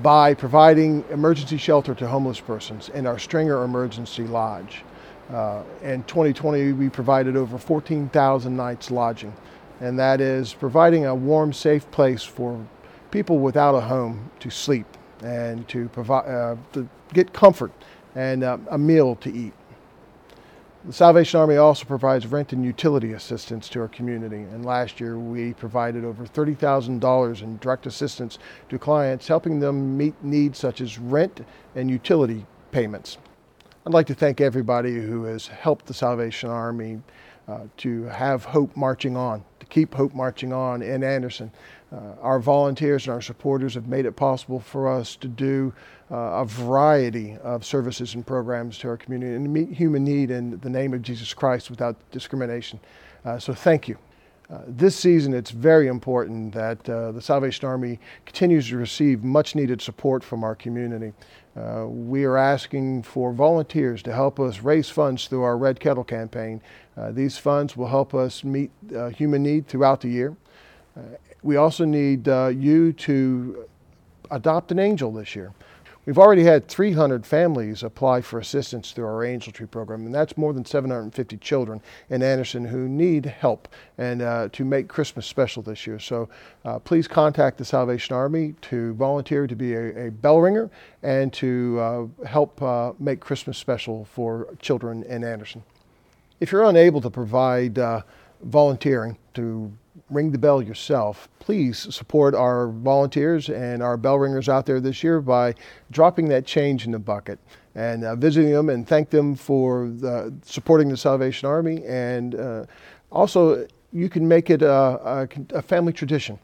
[0.01, 4.83] by providing emergency shelter to homeless persons in our Stringer Emergency Lodge.
[5.31, 9.33] Uh, in 2020, we provided over 14,000 nights lodging,
[9.79, 12.65] and that is providing a warm, safe place for
[13.11, 14.87] people without a home to sleep
[15.21, 17.71] and to provide uh, to get comfort
[18.17, 19.53] and uh, a meal to eat.
[20.85, 25.19] The Salvation Army also provides rent and utility assistance to our community, and last year
[25.19, 30.97] we provided over $30,000 in direct assistance to clients, helping them meet needs such as
[30.97, 33.19] rent and utility payments.
[33.85, 37.01] I'd like to thank everybody who has helped the Salvation Army
[37.47, 41.51] uh, to have hope marching on, to keep hope marching on in Anderson.
[41.91, 45.73] Uh, our volunteers and our supporters have made it possible for us to do
[46.11, 50.59] uh, a variety of services and programs to our community and meet human need in
[50.59, 52.79] the name of Jesus Christ without discrimination.
[53.23, 53.97] Uh, so thank you.
[54.49, 59.55] Uh, this season, it's very important that uh, the Salvation Army continues to receive much
[59.55, 61.13] needed support from our community.
[61.55, 66.03] Uh, we are asking for volunteers to help us raise funds through our Red Kettle
[66.03, 66.61] campaign.
[67.11, 68.71] These funds will help us meet
[69.15, 70.35] human need throughout the year.
[70.97, 71.01] Uh,
[71.43, 73.67] we also need you to
[74.31, 75.53] adopt an angel this year.
[76.07, 80.37] We've already had 300 families apply for assistance through our Angel Tree program, and that's
[80.37, 85.61] more than 750 children in Anderson who need help and uh, to make Christmas special
[85.61, 85.99] this year.
[85.99, 86.29] So
[86.63, 90.69] uh, please contact the Salvation Army to volunteer to be a, a bell ringer
[91.03, 95.61] and to uh, help uh, make Christmas special for children in Anderson.
[96.39, 98.03] If you're unable to provide uh,
[98.43, 99.73] volunteering to
[100.09, 105.03] ring the bell yourself, please support our volunteers and our bell ringers out there this
[105.03, 105.53] year by
[105.91, 107.39] dropping that change in the bucket
[107.75, 111.83] and uh, visiting them and thank them for the, supporting the Salvation Army.
[111.85, 112.65] And uh,
[113.11, 116.39] also, you can make it a, a, a family tradition.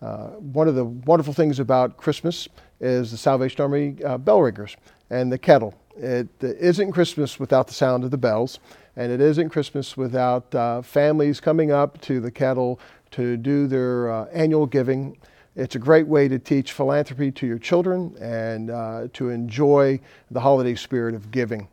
[0.00, 2.48] Uh, one of the wonderful things about Christmas
[2.80, 4.76] is the Salvation Army uh, bell ringers
[5.10, 5.74] and the kettle.
[5.96, 8.60] It isn't Christmas without the sound of the bells,
[8.94, 12.78] and it isn't Christmas without uh, families coming up to the kettle
[13.12, 15.16] to do their uh, annual giving.
[15.56, 20.40] It's a great way to teach philanthropy to your children and uh, to enjoy the
[20.40, 21.68] holiday spirit of giving.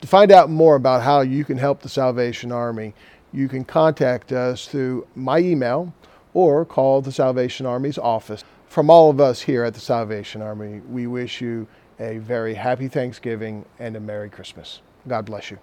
[0.00, 2.94] To find out more about how you can help the Salvation Army,
[3.32, 5.92] you can contact us through my email
[6.34, 8.44] or call the Salvation Army's office.
[8.68, 11.66] From all of us here at the Salvation Army, we wish you
[11.98, 14.80] a very happy Thanksgiving and a Merry Christmas.
[15.08, 15.58] God bless you.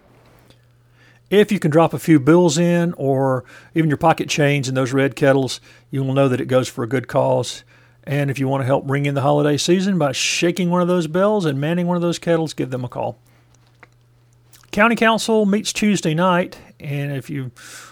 [1.32, 4.92] If you can drop a few bills in or even your pocket change in those
[4.92, 7.64] red kettles, you will know that it goes for a good cause.
[8.04, 10.90] And if you want to help ring in the holiday season by shaking one of
[10.90, 13.18] those bells and manning one of those kettles, give them a call.
[14.72, 17.52] County Council meets Tuesday night, and if you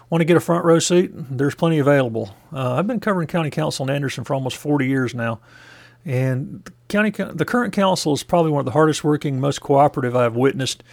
[0.09, 2.35] want to get a front row seat, there's plenty available.
[2.51, 5.39] Uh, I've been covering County Council in Anderson for almost 40 years now,
[6.05, 10.15] and the county the current council is probably one of the hardest working, most cooperative
[10.15, 10.83] I've witnessed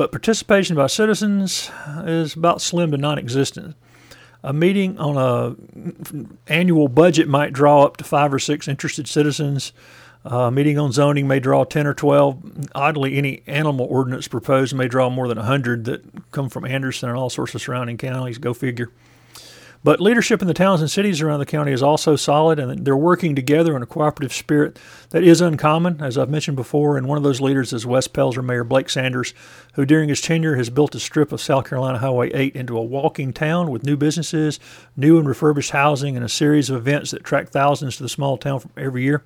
[0.00, 1.70] but participation by citizens
[2.06, 3.76] is about slim to non-existent.
[4.42, 5.54] A meeting on a
[6.50, 9.74] annual budget might draw up to five or six interested citizens.
[10.24, 12.70] A meeting on zoning may draw 10 or 12.
[12.74, 17.18] Oddly, any animal ordinance proposed may draw more than 100 that come from Anderson and
[17.18, 18.38] all sorts of surrounding counties.
[18.38, 18.90] Go figure.
[19.82, 22.94] But leadership in the towns and cities around the county is also solid, and they're
[22.94, 26.98] working together in a cooperative spirit that is uncommon, as I've mentioned before.
[26.98, 29.32] And one of those leaders is West Pelzer Mayor Blake Sanders,
[29.74, 32.82] who during his tenure has built a strip of South Carolina Highway 8 into a
[32.82, 34.60] walking town with new businesses,
[34.98, 38.36] new and refurbished housing, and a series of events that attract thousands to the small
[38.36, 39.24] town every year.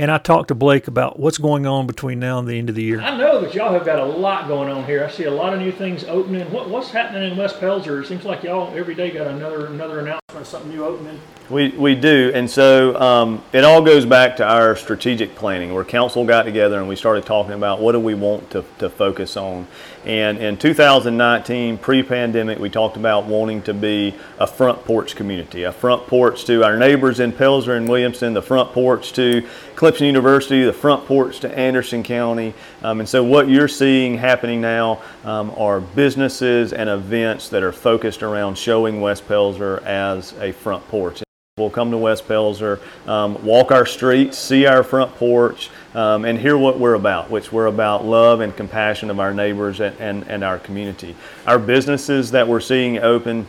[0.00, 2.76] And I talked to Blake about what's going on between now and the end of
[2.76, 3.00] the year.
[3.00, 5.04] I know that y'all have got a lot going on here.
[5.04, 6.48] I see a lot of new things opening.
[6.52, 8.00] What, what's happening in West Pelzer?
[8.00, 10.22] It seems like y'all every day got another another announcement.
[10.34, 11.18] Of something new opening.
[11.50, 15.82] We, we do, and so um, it all goes back to our strategic planning, where
[15.84, 19.36] council got together and we started talking about what do we want to, to focus
[19.38, 19.66] on.
[20.08, 25.72] And in 2019, pre-pandemic, we talked about wanting to be a front porch community, a
[25.72, 29.46] front porch to our neighbors in Pelzer and Williamston, the front porch to
[29.76, 32.54] Clemson University, the front porch to Anderson County.
[32.82, 37.70] Um, and so what you're seeing happening now um, are businesses and events that are
[37.70, 41.22] focused around showing West Pelzer as a front porch.
[41.58, 46.38] We'll come to West Pelzer, um, walk our streets, see our front porch, um, and
[46.38, 50.28] hear what we're about, which we're about love and compassion of our neighbors and, and,
[50.28, 51.16] and our community.
[51.46, 53.46] Our businesses that we're seeing open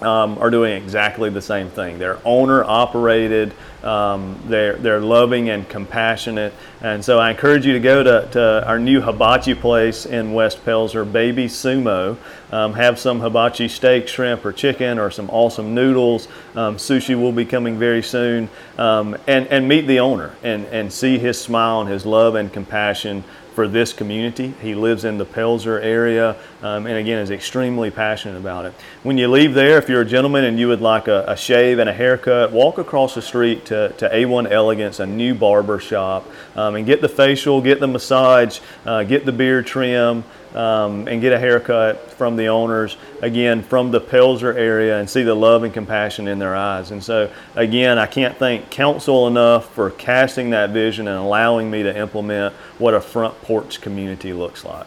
[0.00, 1.98] um, are doing exactly the same thing.
[1.98, 6.52] They're owner operated, um, they're, they're loving and compassionate.
[6.80, 10.64] And so I encourage you to go to, to our new hibachi place in West
[10.64, 12.16] Pelzer, Baby Sumo.
[12.50, 16.28] Um, have some hibachi steak, shrimp, or chicken, or some awesome noodles.
[16.54, 18.48] Um, sushi will be coming very soon.
[18.78, 22.52] Um, and, and meet the owner and, and see his smile and his love and
[22.52, 23.24] compassion
[23.54, 24.52] for this community.
[24.60, 28.74] He lives in the Pelzer area um, and again is extremely passionate about it.
[29.02, 31.78] When you leave there, if you're a gentleman and you would like a, a shave
[31.78, 36.26] and a haircut, walk across the street to, to A1 Elegance, a new barber shop,
[36.56, 40.24] um, and get the facial, get the massage, uh, get the beard trim
[40.54, 45.22] um, and get a haircut from the owners, again, from the Pelzer area and see
[45.22, 46.90] the love and compassion in their eyes.
[46.90, 51.82] And so, again, I can't thank council enough for casting that vision and allowing me
[51.82, 54.86] to implement what a front porch community looks like.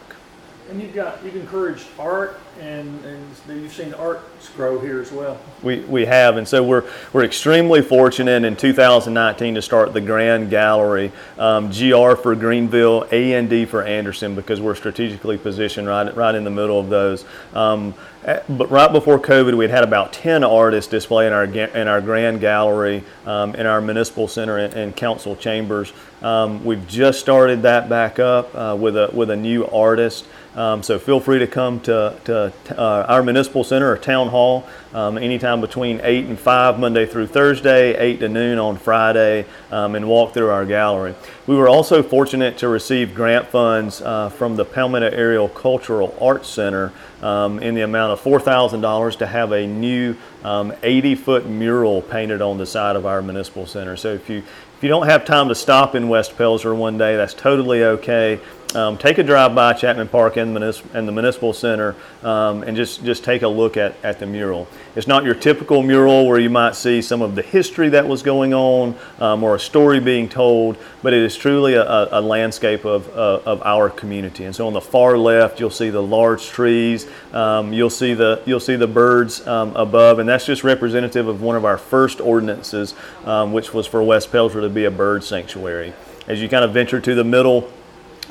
[0.70, 5.38] And you've got, you've encouraged art and, and you've seen arts grow here as well.
[5.62, 10.50] We, we have, and so we're, we're extremely fortunate in 2019 to start the Grand
[10.50, 16.14] Gallery, um, GR for Greenville, A and D for Anderson, because we're strategically positioned right,
[16.16, 17.24] right in the middle of those.
[17.54, 17.94] Um,
[18.24, 21.86] eh, but right before COVID, we had had about 10 artists display in our, in
[21.88, 25.92] our Grand Gallery, um, in our Municipal Center and, and Council Chambers.
[26.22, 30.26] Um, we've just started that back up uh, with, a, with a new artist.
[30.58, 34.68] Um, so feel free to come to, to uh, our municipal center or town hall
[34.92, 39.94] um, anytime between 8 and 5 Monday through Thursday, 8 to noon on Friday, um,
[39.94, 41.14] and walk through our gallery.
[41.46, 46.48] We were also fortunate to receive grant funds uh, from the Palmetto Area Cultural Arts
[46.48, 46.92] Center
[47.22, 52.42] um, in the amount of $4,000 to have a new 80 um, foot mural painted
[52.42, 53.96] on the side of our municipal center.
[53.96, 54.42] So if you
[54.78, 58.38] if you don't have time to stop in West Pelzer one day, that's totally okay.
[58.74, 63.02] Um, take a drive by Chapman Park and, and the Municipal Center um, and just,
[63.02, 64.68] just take a look at, at the mural.
[64.94, 68.22] It's not your typical mural where you might see some of the history that was
[68.22, 72.84] going on um, or a story being told, but it is truly a, a landscape
[72.84, 74.44] of, uh, of our community.
[74.44, 78.42] And so on the far left, you'll see the large trees, um, you'll, see the,
[78.44, 82.20] you'll see the birds um, above, and that's just representative of one of our first
[82.20, 82.94] ordinances,
[83.24, 85.94] um, which was for West Pelzer to be a bird sanctuary.
[86.26, 87.72] As you kind of venture to the middle,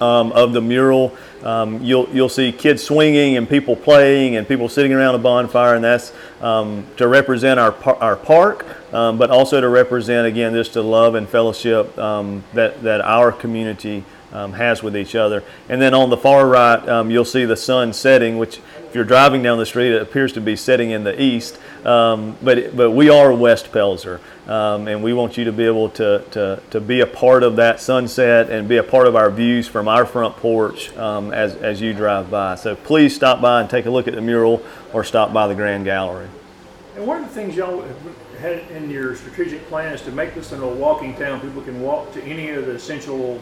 [0.01, 1.15] um, of the mural.
[1.43, 5.75] Um, you'll you'll see kids swinging and people playing and people sitting around a bonfire,
[5.75, 10.53] and that's um, to represent our par- our park, um, but also to represent again
[10.53, 15.43] just the love and fellowship um, that that our community um, has with each other.
[15.69, 18.59] And then on the far right, you'll see the sun setting, which
[18.97, 21.59] you're driving down the street, it appears to be setting in the east.
[21.85, 24.19] Um, but but we are West Pelzer,
[24.49, 27.57] um, and we want you to be able to, to to be a part of
[27.57, 31.53] that sunset and be a part of our views from our front porch um, as
[31.55, 32.55] as you drive by.
[32.55, 35.55] So please stop by and take a look at the mural or stop by the
[35.55, 36.27] Grand Gallery.
[36.95, 37.85] And one of the things y'all
[38.39, 41.39] had in your strategic plan is to make this into a walking town.
[41.39, 43.39] People can walk to any of the essential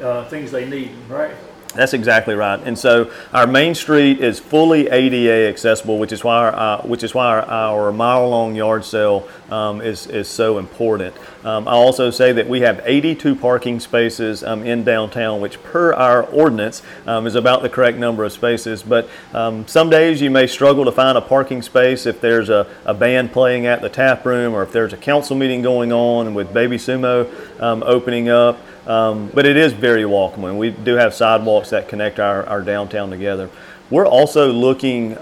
[0.00, 1.34] uh, things they need, right?
[1.74, 2.60] That's exactly right.
[2.62, 7.02] And so our main street is fully ADA accessible, which is why our, uh, which
[7.02, 11.14] is why our, our mile-long yard sale um, is, is so important.
[11.44, 15.92] Um, I also say that we have 82 parking spaces um, in downtown, which per
[15.92, 18.82] our ordinance um, is about the correct number of spaces.
[18.82, 22.66] But um, some days you may struggle to find a parking space if there's a,
[22.84, 26.34] a band playing at the tap room or if there's a council meeting going on
[26.34, 27.28] with Baby Sumo
[27.60, 28.58] um, opening up.
[28.86, 32.62] Um, but it is very welcome, and we do have sidewalks that connect our, our
[32.62, 33.48] downtown together.
[33.90, 35.16] We're also looking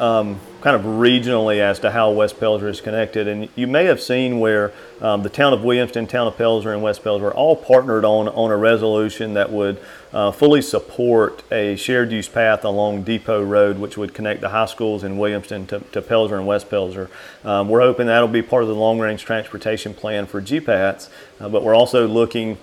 [0.61, 4.41] kind of regionally as to how West Pelzer is connected, and you may have seen
[4.41, 8.29] where um, the town of Williamston, town of Pelzer, and West Pelzer all partnered on,
[8.29, 9.81] on a resolution that would
[10.13, 14.67] uh, fully support a shared use path along Depot Road, which would connect the high
[14.67, 17.09] schools in Williamston to, to Pelzer and West Pelzer.
[17.45, 21.09] Um, we're hoping that'll be part of the long range transportation plan for GPATS,
[21.41, 22.59] uh, but we're also looking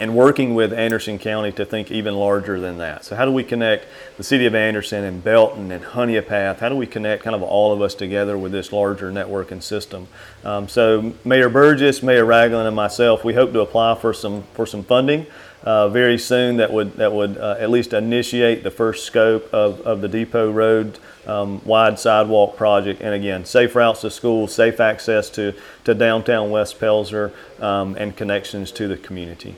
[0.00, 3.04] and working with Anderson County to think even larger than that.
[3.04, 3.86] So, how do we connect
[4.16, 7.72] the city of Anderson and Belton and Honea How do we connect kind of all
[7.72, 10.08] of us together with this larger network and system?
[10.42, 14.64] Um, so, Mayor Burgess, Mayor Ragland, and myself, we hope to apply for some for
[14.64, 15.26] some funding.
[15.62, 19.82] Uh, very soon, that would that would uh, at least initiate the first scope of,
[19.82, 23.02] of the Depot Road um, wide sidewalk project.
[23.02, 25.52] And again, safe routes to school, safe access to,
[25.84, 29.56] to downtown West Pelzer, um, and connections to the community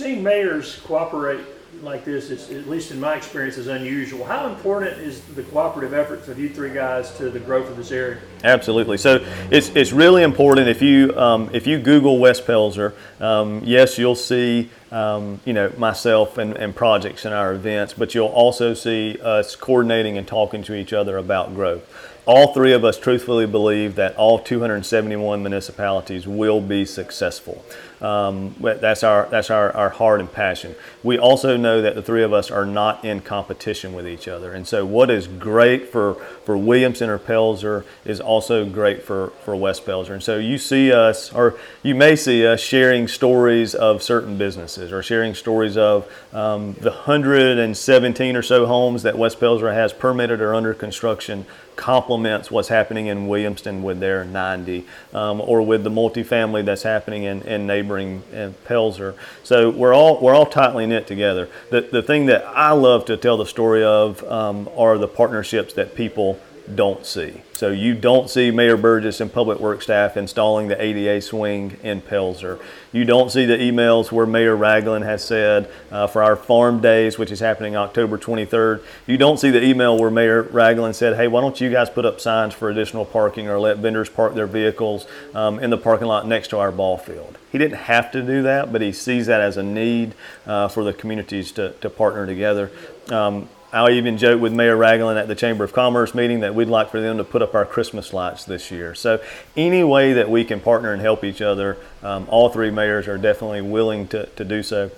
[0.00, 1.40] seeing mayors cooperate
[1.82, 4.24] like this, is, at least in my experience, is unusual.
[4.24, 7.92] How important is the cooperative efforts of you three guys to the growth of this
[7.92, 8.18] area?
[8.42, 8.96] Absolutely.
[8.96, 10.68] So it's, it's really important.
[10.68, 15.70] If you um, if you Google West Pelzer, um, yes, you'll see um, you know
[15.76, 20.62] myself and, and projects in our events, but you'll also see us coordinating and talking
[20.64, 26.28] to each other about growth all three of us truthfully believe that all 271 municipalities
[26.28, 27.64] will be successful.
[28.00, 30.74] Um, that's our that's our, our heart and passion.
[31.02, 34.54] We also know that the three of us are not in competition with each other,
[34.54, 36.14] and so what is great for
[36.44, 40.12] for Williamston or Pelzer is also great for for West Pelzer.
[40.12, 44.92] And so you see us, or you may see us sharing stories of certain businesses,
[44.92, 50.40] or sharing stories of um, the 117 or so homes that West Pelzer has permitted
[50.40, 51.44] or under construction
[51.80, 57.24] complements what's happening in Williamston with their 90, um, or with the multifamily that's happening
[57.24, 59.14] in, in neighboring in Pelzer.
[59.42, 61.48] So we're all we're all tightly knit together.
[61.70, 65.72] The the thing that I love to tell the story of um, are the partnerships
[65.74, 66.38] that people
[66.74, 67.42] don't see.
[67.52, 72.00] So you don't see Mayor Burgess and Public Works staff installing the ADA swing in
[72.00, 72.60] Pelzer.
[72.92, 77.18] You don't see the emails where Mayor Ragland has said uh, for our farm days,
[77.18, 78.82] which is happening October 23rd.
[79.06, 82.06] You don't see the email where Mayor Ragland said, hey, why don't you guys put
[82.06, 86.08] up signs for additional parking or let vendors park their vehicles um, in the parking
[86.08, 87.36] lot next to our ball field.
[87.52, 90.14] He didn't have to do that, but he sees that as a need
[90.46, 92.70] uh, for the communities to, to partner together.
[93.08, 96.68] Um, I even joked with Mayor Ragland at the Chamber of Commerce meeting that we'd
[96.68, 98.94] like for them to put up our Christmas lights this year.
[98.96, 99.22] So,
[99.56, 103.18] any way that we can partner and help each other, um, all three mayors are
[103.18, 104.90] definitely willing to, to do so.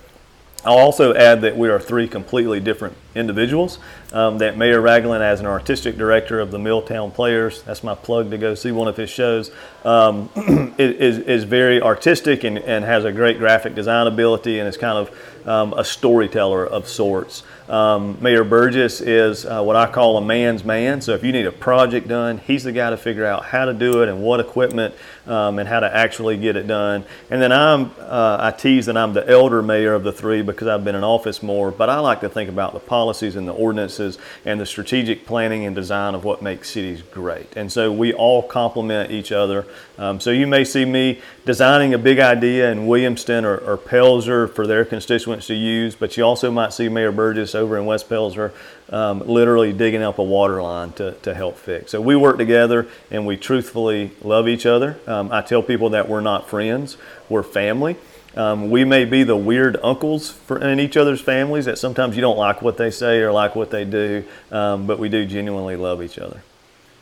[0.65, 3.81] I'll also add that we are three completely different individuals.
[4.13, 8.31] Um, that Mayor Ragland, as an artistic director of the Milltown Players, that's my plug
[8.31, 9.51] to go see one of his shows,
[9.85, 10.31] um,
[10.79, 14.99] is, is very artistic and, and has a great graphic design ability and is kind
[14.99, 17.43] of um, a storyteller of sorts.
[17.69, 21.01] Um, Mayor Burgess is uh, what I call a man's man.
[21.01, 23.73] So if you need a project done, he's the guy to figure out how to
[23.73, 24.95] do it and what equipment
[25.27, 27.05] um, and how to actually get it done.
[27.31, 30.69] And then I'm, uh, I tease that I'm the elder mayor of the three because
[30.69, 33.53] I've been in office more, but I like to think about the policies and the
[33.53, 37.57] ordinances and the strategic planning and design of what makes cities great.
[37.57, 39.67] And so we all complement each other.
[39.99, 44.53] Um, so you may see me designing a big idea in Williamston or, or Pelzer
[44.53, 48.09] for their constituents to use, but you also might see Mayor Burgess over in West
[48.09, 48.53] Pelzer
[48.93, 51.91] um, literally digging up a water line to, to help fix.
[51.91, 55.01] So we work together and we truthfully love each other.
[55.07, 57.97] Um, I tell people that we're not friends, we're family.
[58.37, 62.23] Um, we may be the weird uncles for, in each other's families that sometimes you
[62.23, 65.77] don't like what they say or like what they do, um, but we do genuinely
[65.77, 66.41] love each other.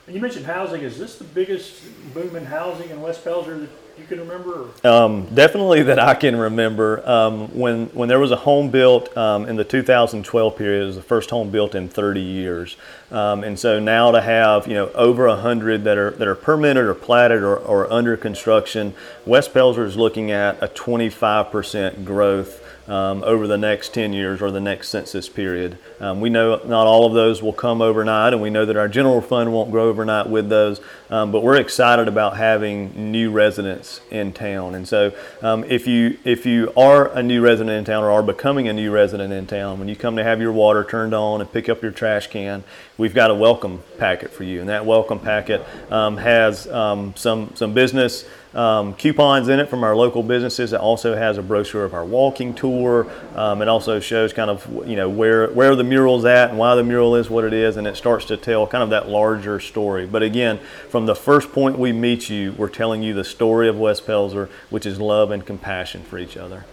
[0.07, 0.82] And you mentioned housing.
[0.82, 1.82] Is this the biggest
[2.14, 3.68] boom in housing in West Pelzer
[4.01, 4.68] you can remember?
[4.84, 7.09] Um, definitely that I can remember.
[7.09, 10.96] Um, when when there was a home built um, in the 2012 period, it was
[10.96, 12.76] the first home built in 30 years.
[13.11, 16.84] Um, and so now to have you know over hundred that are that are permitted
[16.84, 18.94] or platted or, or under construction,
[19.26, 22.59] West Pelzer is looking at a 25% growth
[22.91, 25.78] um, over the next 10 years or the next census period.
[26.01, 28.88] Um, we know not all of those will come overnight, and we know that our
[28.88, 34.01] general fund won't grow overnight with those, um, but we're excited about having new residents
[34.11, 34.74] in town.
[34.74, 38.24] And so, um, if you if you are a new resident in town or are
[38.24, 41.41] becoming a new resident in town, when you come to have your water turned on
[41.41, 42.64] and pick up your trash can,
[42.99, 47.53] we've got a welcome packet for you, and that welcome packet um, has um, some
[47.55, 48.24] some business
[48.55, 50.72] um, coupons in it from our local businesses.
[50.72, 53.07] It also has a brochure of our walking tour.
[53.36, 56.74] Um, it also shows kind of you know where where the mural's at and why
[56.74, 59.61] the mural is what it is, and it starts to tell kind of that larger
[59.61, 60.07] story.
[60.07, 63.78] But again, from the first point we meet you, we're telling you the story of
[63.78, 66.64] West Pelzer, which is love and compassion for each other.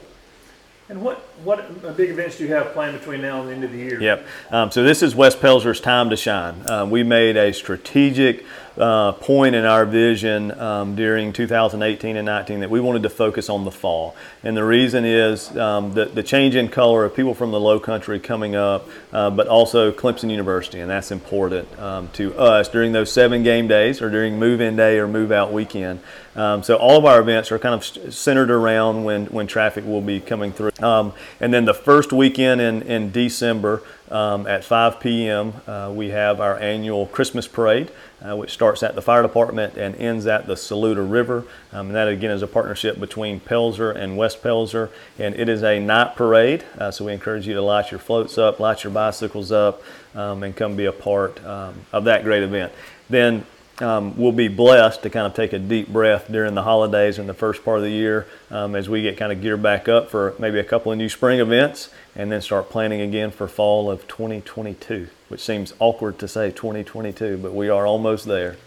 [0.89, 3.71] And what what big events do you have planned between now and the end of
[3.71, 4.01] the year?
[4.01, 4.25] Yep.
[4.49, 6.55] Um, so this is West Pelzer's time to shine.
[6.69, 8.45] Um, we made a strategic
[8.77, 13.49] uh, point in our vision um, during 2018 and 19 that we wanted to focus
[13.49, 14.15] on the fall.
[14.43, 17.79] And the reason is um, the, the change in color of people from the low
[17.79, 22.91] country coming up, uh, but also Clemson University, and that's important um, to us during
[22.91, 25.99] those seven game days or during move in day or move out weekend.
[26.35, 30.01] Um, so all of our events are kind of centered around when, when traffic will
[30.01, 30.69] be coming through.
[30.79, 36.09] Um, and then the first weekend in, in December um, at 5 p.m., uh, we
[36.09, 37.91] have our annual Christmas parade
[38.21, 41.43] uh, which starts at the fire department and ends at the Saluda River.
[41.71, 44.89] Um, and that again is a partnership between Pelzer and West Pelzer.
[45.19, 48.37] And it is a night parade, uh, so we encourage you to light your floats
[48.37, 49.83] up, light your bicycles up,
[50.15, 52.71] um, and come be a part um, of that great event.
[53.09, 53.45] Then
[53.81, 57.29] um, we'll be blessed to kind of take a deep breath during the holidays and
[57.29, 60.09] the first part of the year um, as we get kind of geared back up
[60.09, 63.91] for maybe a couple of new spring events and then start planning again for fall
[63.91, 68.57] of 2022, which seems awkward to say 2022, but we are almost there.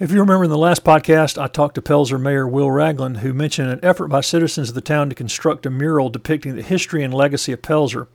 [0.00, 3.34] If you remember in the last podcast, I talked to Pelzer Mayor Will Ragland, who
[3.34, 7.04] mentioned an effort by citizens of the town to construct a mural depicting the history
[7.04, 8.08] and legacy of Pelzer.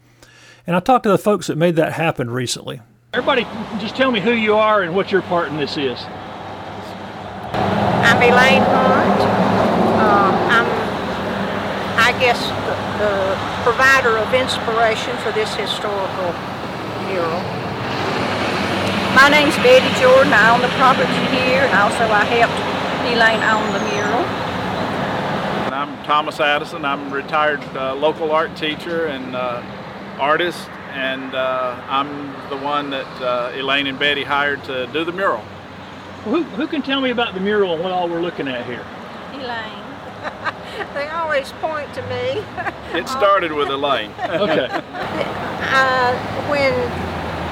[0.66, 2.82] And I talked to the folks that made that happen recently.
[3.16, 3.48] Everybody,
[3.80, 6.04] just tell me who you are and what your part in this is.
[8.04, 9.22] I'm Elaine Hunt.
[10.04, 10.68] Um, I'm,
[11.96, 12.36] I guess,
[12.68, 16.36] the, the provider of inspiration for this historical
[17.08, 17.40] mural.
[19.16, 20.34] My name's Betty Jordan.
[20.34, 22.60] I own the property here, and also I helped
[23.08, 24.28] Elaine own the mural.
[25.72, 26.84] I'm Thomas Addison.
[26.84, 29.64] I'm a retired uh, local art teacher and uh,
[30.20, 35.12] artist and uh, I'm the one that uh, Elaine and Betty hired to do the
[35.12, 35.42] mural.
[36.24, 38.86] Who, who can tell me about the mural and what all we're looking at here?
[39.34, 39.84] Elaine.
[40.94, 42.42] they always point to me.
[42.98, 44.12] it started with Elaine.
[44.24, 44.68] okay.
[44.72, 46.16] Uh,
[46.48, 46.74] when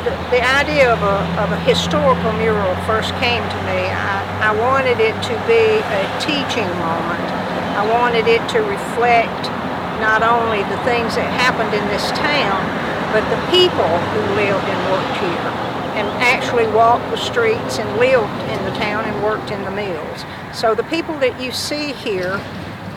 [0.07, 4.55] the, the, idea of a, of a historical mural first came to me, I, I
[4.55, 7.27] wanted it to be a teaching moment.
[7.75, 9.51] I wanted it to reflect
[9.99, 12.82] not only the things that happened in this town,
[13.13, 15.53] but the people who lived and worked here
[15.93, 20.25] and actually walked the streets and lived in the town and worked in the mills.
[20.51, 22.41] So the people that you see here,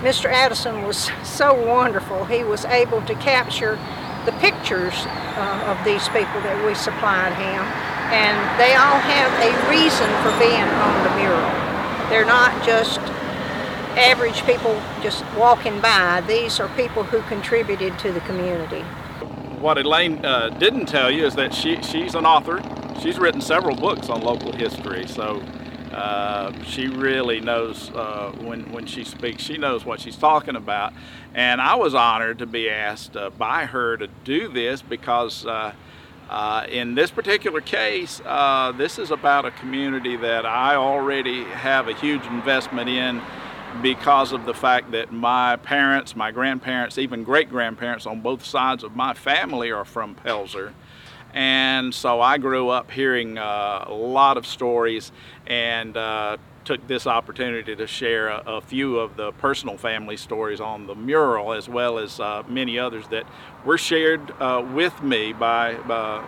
[0.01, 0.33] Mr.
[0.33, 2.25] Addison was so wonderful.
[2.25, 3.79] He was able to capture
[4.25, 4.95] the pictures
[5.37, 7.61] uh, of these people that we supplied him,
[8.09, 12.09] and they all have a reason for being on the mural.
[12.09, 13.01] They're not just
[14.01, 16.23] average people just walking by.
[16.23, 18.83] These are people who contributed to the community
[19.61, 22.63] what Elaine uh, didn't tell you is that she, she's an author.
[23.01, 25.43] She's written several books on local history, so
[25.93, 30.93] uh, she really knows uh, when, when she speaks, she knows what she's talking about.
[31.35, 35.73] And I was honored to be asked uh, by her to do this because uh,
[36.29, 38.21] uh, in this particular case,
[38.77, 43.23] this is about a community that I already have a huge investment in
[43.83, 48.83] because of the fact that my parents, my grandparents, even great grandparents on both sides
[48.83, 50.73] of my family are from Pelzer.
[51.33, 55.13] And so I grew up hearing uh, a lot of stories
[55.47, 60.61] and uh, took this opportunity to share a, a, few of the personal family stories
[60.61, 63.25] on the mural, as well as uh, many others that
[63.65, 65.73] were shared uh, with me by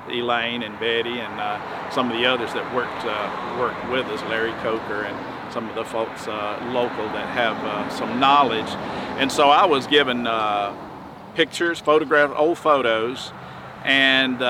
[0.09, 4.23] Elaine and Betty and uh, some of the others that worked uh, worked with us,
[4.31, 8.69] Larry Coker and some of the folks uh, local that have uh, some knowledge.
[9.19, 10.75] And so I was given uh,
[11.35, 13.33] pictures, photographs, old photos,
[13.85, 14.41] and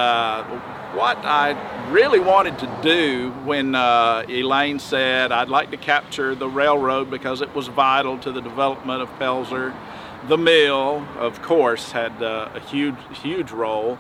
[0.95, 1.51] what I
[1.91, 7.43] really wanted to do when uh, Elaine said I'd like to capture the railroad because
[7.43, 9.75] it was vital to the development of Pelzer.
[10.29, 13.99] The mill, of course, had uh, a huge, huge role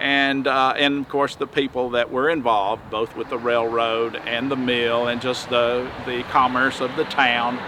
[0.00, 4.50] and uh, and of course the people that were involved, both with the railroad and
[4.50, 7.58] the mill, and just the the commerce of the town.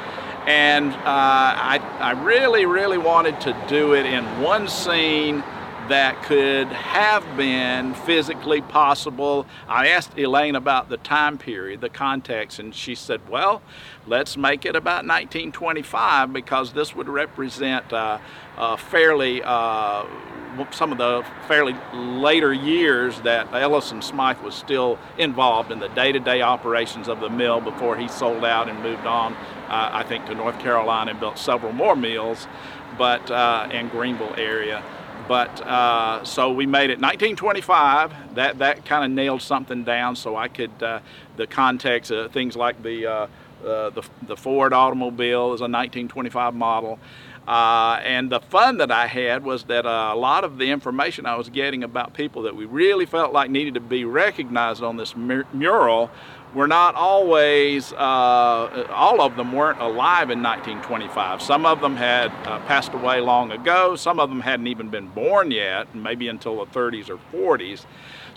[0.47, 5.43] And uh, I I really really wanted to do it in one scene
[5.89, 9.47] that could have been physically possible.
[9.67, 13.63] I asked Elaine about the time period, the context, and she said, well,
[14.07, 18.19] let's make it about 1925 because this would represent uh,
[18.59, 20.05] a fairly uh,
[20.71, 26.43] some of the fairly later years that Ellison Smyth was still involved in the day-to-day
[26.43, 29.35] operations of the mill before he sold out and moved on,
[29.69, 32.47] uh, I think, to North Carolina and built several more mills,
[32.97, 34.83] but uh, in Greenville area.
[35.29, 38.35] But uh, so we made it 1925.
[38.35, 41.01] That that kind of nailed something down, so I could uh,
[41.37, 43.13] the context, of things like the, uh,
[43.63, 46.99] uh, the the Ford automobile is a 1925 model.
[47.49, 51.25] Uh, and the fun that I had was that uh, a lot of the information
[51.25, 54.99] I was getting about people that we really felt like needed to be recognized on
[54.99, 56.11] this mur- mural
[56.55, 61.41] were not always, uh, all of them weren't alive in 1925.
[61.41, 65.09] Some of them had uh, passed away long ago, some of them hadn't even been
[65.09, 67.87] born yet, maybe until the 30s or 40s.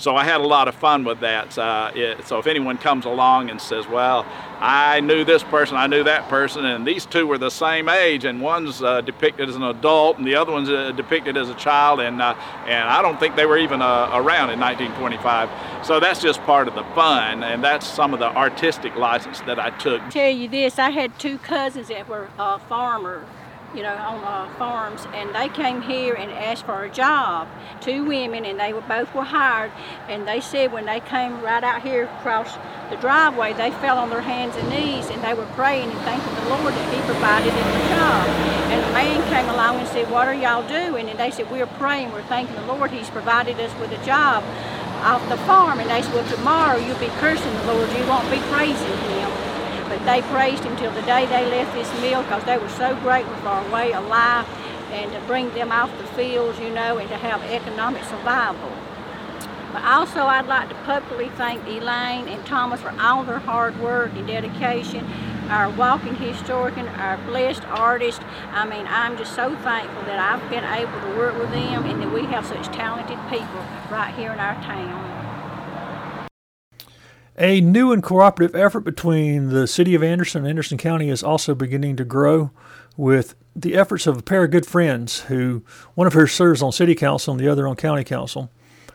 [0.02, 1.56] So I had a lot of fun with that.
[1.56, 4.26] Uh, it, so if anyone comes along and says, "Well,
[4.60, 8.26] I knew this person, I knew that person, and these two were the same age,
[8.26, 11.54] and one's uh, depicted as an adult, and the other one's uh, depicted as a
[11.54, 12.34] child, and uh,
[12.66, 16.68] and I don't think they were even uh, around in 1925." So that's just part
[16.68, 20.02] of the fun, and that's some of the artistic license that I took.
[20.10, 23.28] Tell you this, I had two cousins that were uh, farmers
[23.76, 27.47] you know, on uh, farms, and they came here and asked for a job.
[27.80, 29.72] Two women, and they were both were hired.
[30.09, 32.57] And they said when they came right out here across
[32.89, 36.36] the driveway, they fell on their hands and knees, and they were praying and thanking
[36.36, 38.28] the Lord that He provided them a job.
[38.72, 41.67] And a man came along and said, "What are y'all doing?" And they said, "We're
[41.67, 42.11] praying.
[42.11, 42.91] We're thanking the Lord.
[42.91, 44.43] He's provided us with a job."
[45.01, 48.30] off the farm and they said, well tomorrow you'll be cursing the Lord, you won't
[48.30, 49.51] be praising him.
[50.02, 52.95] But they praised him till the day they left this mill because they were so
[53.02, 54.47] grateful for our way of life
[54.91, 58.72] and to bring them off the fields, you know, and to have economic survival.
[59.72, 64.12] But also I'd like to publicly thank Elaine and Thomas for all their hard work
[64.16, 65.06] and dedication,
[65.49, 68.24] our walking historian, our blessed artist.
[68.54, 72.02] I mean, I'm just so thankful that I've been able to work with them and
[72.02, 75.30] that we have such talented people right here in our town.
[77.42, 81.56] A new and cooperative effort between the City of Anderson and Anderson County is also
[81.56, 82.52] beginning to grow
[82.96, 85.64] with the efforts of a pair of good friends who,
[85.96, 88.52] one of whom serves on City Council and the other on County Council.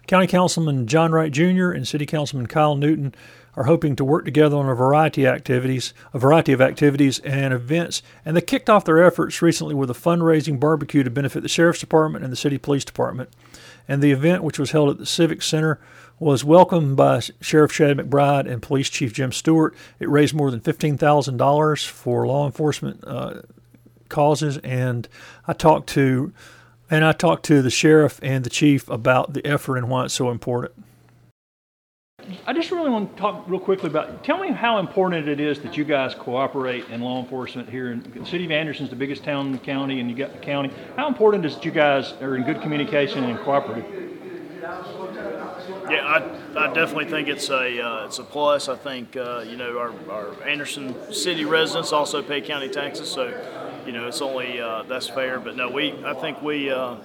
[0.07, 1.73] County Councilman John Wright Jr.
[1.73, 3.17] and City Councilman Kyle Newton
[3.57, 7.53] are hoping to work together on a variety of activities, a variety of activities and
[7.53, 11.49] events, and they kicked off their efforts recently with a fundraising barbecue to benefit the
[11.49, 13.29] Sheriff's Department and the City Police Department.
[13.89, 15.81] And the event, which was held at the Civic Center,
[16.19, 19.75] was welcomed by Sheriff Chad McBride and Police Chief Jim Stewart.
[20.01, 23.43] It raised more than $15,000 for law enforcement uh,
[24.09, 25.09] causes, and
[25.47, 26.33] I talked to
[26.89, 30.14] and I talked to the sheriff and the chief about the effort and why it's
[30.14, 30.73] so important.
[32.47, 34.25] I just really want to talk real quickly about.
[34.25, 37.93] Tell me how important it is that you guys cooperate in law enforcement here.
[37.93, 40.39] In the city of Anderson's the biggest town in the county, and you got the
[40.39, 40.73] county.
[40.97, 43.85] How important is that you guys are in good communication and cooperative?
[45.89, 48.68] Yeah, I, I definitely think it's a uh, it's a plus.
[48.68, 53.28] I think uh, you know our, our Anderson city residents also pay county taxes, so
[53.87, 55.39] you know it's only uh, that's fair.
[55.39, 56.97] But no, we I think we uh,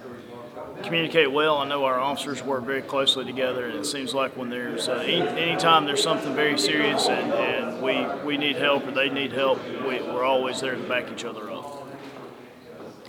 [0.82, 1.58] communicate well.
[1.58, 4.94] I know our officers work very closely together, and it seems like when there's uh,
[4.94, 9.32] any anytime there's something very serious and, and we we need help or they need
[9.32, 11.86] help, we, we're always there to back each other up.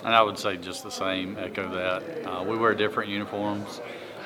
[0.06, 2.28] And I would say just the same, echo that.
[2.28, 3.80] Uh, we wear different uniforms.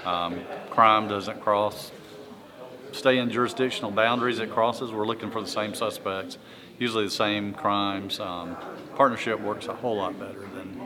[0.06, 0.40] Um,
[0.78, 1.92] crime doesn't cross,
[2.92, 4.92] stay in jurisdictional boundaries it crosses.
[4.92, 6.38] We're looking for the same suspects,
[6.78, 8.20] usually the same crimes.
[8.20, 8.56] Um,
[8.96, 10.80] partnership works a whole lot better than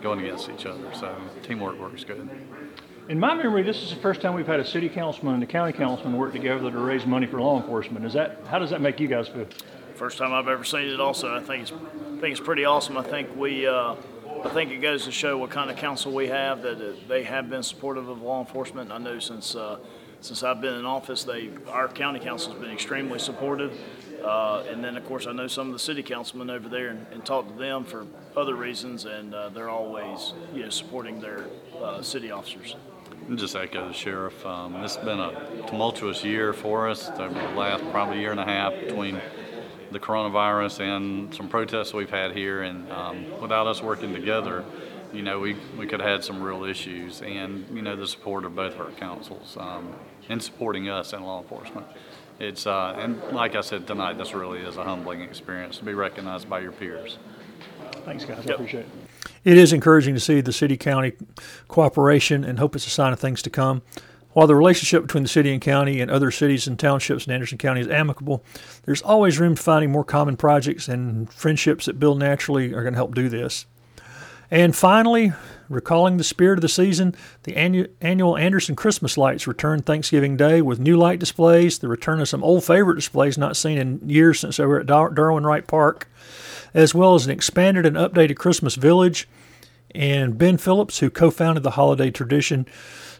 [0.00, 0.94] going against each other.
[0.94, 2.26] So teamwork works good.
[3.10, 5.46] In my memory, this is the first time we've had a city councilman and a
[5.46, 8.06] county councilman work together to raise money for law enforcement.
[8.06, 9.46] Is that how does that make you guys feel?
[9.94, 11.00] First time I've ever seen it.
[11.00, 12.96] Also, I think it's I think it's pretty awesome.
[12.96, 13.66] I think we.
[13.66, 13.96] Uh,
[14.44, 17.48] I think it goes to show what kind of council we have that they have
[17.48, 18.92] been supportive of law enforcement.
[18.92, 19.78] I know since uh,
[20.20, 23.78] since I've been in office, they our county council has been extremely supportive.
[24.22, 27.06] Uh, and then, of course, I know some of the city councilmen over there and,
[27.12, 31.46] and talk to them for other reasons, and uh, they're always you know supporting their
[31.82, 32.76] uh, city officers.
[33.34, 34.44] Just echo the sheriff.
[34.44, 38.74] Um, it's been a tumultuous year for us the last probably year and a half
[38.74, 39.20] between
[39.94, 42.62] the coronavirus and some protests we've had here.
[42.62, 44.64] And um, without us working together,
[45.12, 47.22] you know, we, we could have had some real issues.
[47.22, 49.94] And, you know, the support of both of our councils um,
[50.28, 51.86] in supporting us in law enforcement.
[52.40, 55.94] It's, uh, and like I said tonight, this really is a humbling experience to be
[55.94, 57.18] recognized by your peers.
[58.04, 58.46] Thanks, guys.
[58.46, 58.88] I appreciate it.
[59.44, 61.12] It is encouraging to see the city county
[61.68, 63.82] cooperation and hope it's a sign of things to come.
[64.34, 67.56] While the relationship between the city and county and other cities and townships in Anderson
[67.56, 68.44] County is amicable,
[68.84, 72.94] there's always room for finding more common projects and friendships that build naturally are going
[72.94, 73.64] to help do this.
[74.50, 75.32] And finally,
[75.68, 77.14] recalling the spirit of the season,
[77.44, 82.20] the annu- annual Anderson Christmas lights return Thanksgiving Day with new light displays, the return
[82.20, 85.44] of some old favorite displays not seen in years since they were at Dar- Darwin
[85.44, 86.08] Wright Park,
[86.74, 89.28] as well as an expanded and updated Christmas village.
[89.94, 92.66] And Ben Phillips, who co founded the holiday tradition,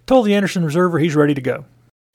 [0.06, 1.64] told the Anderson Observer he's ready to go.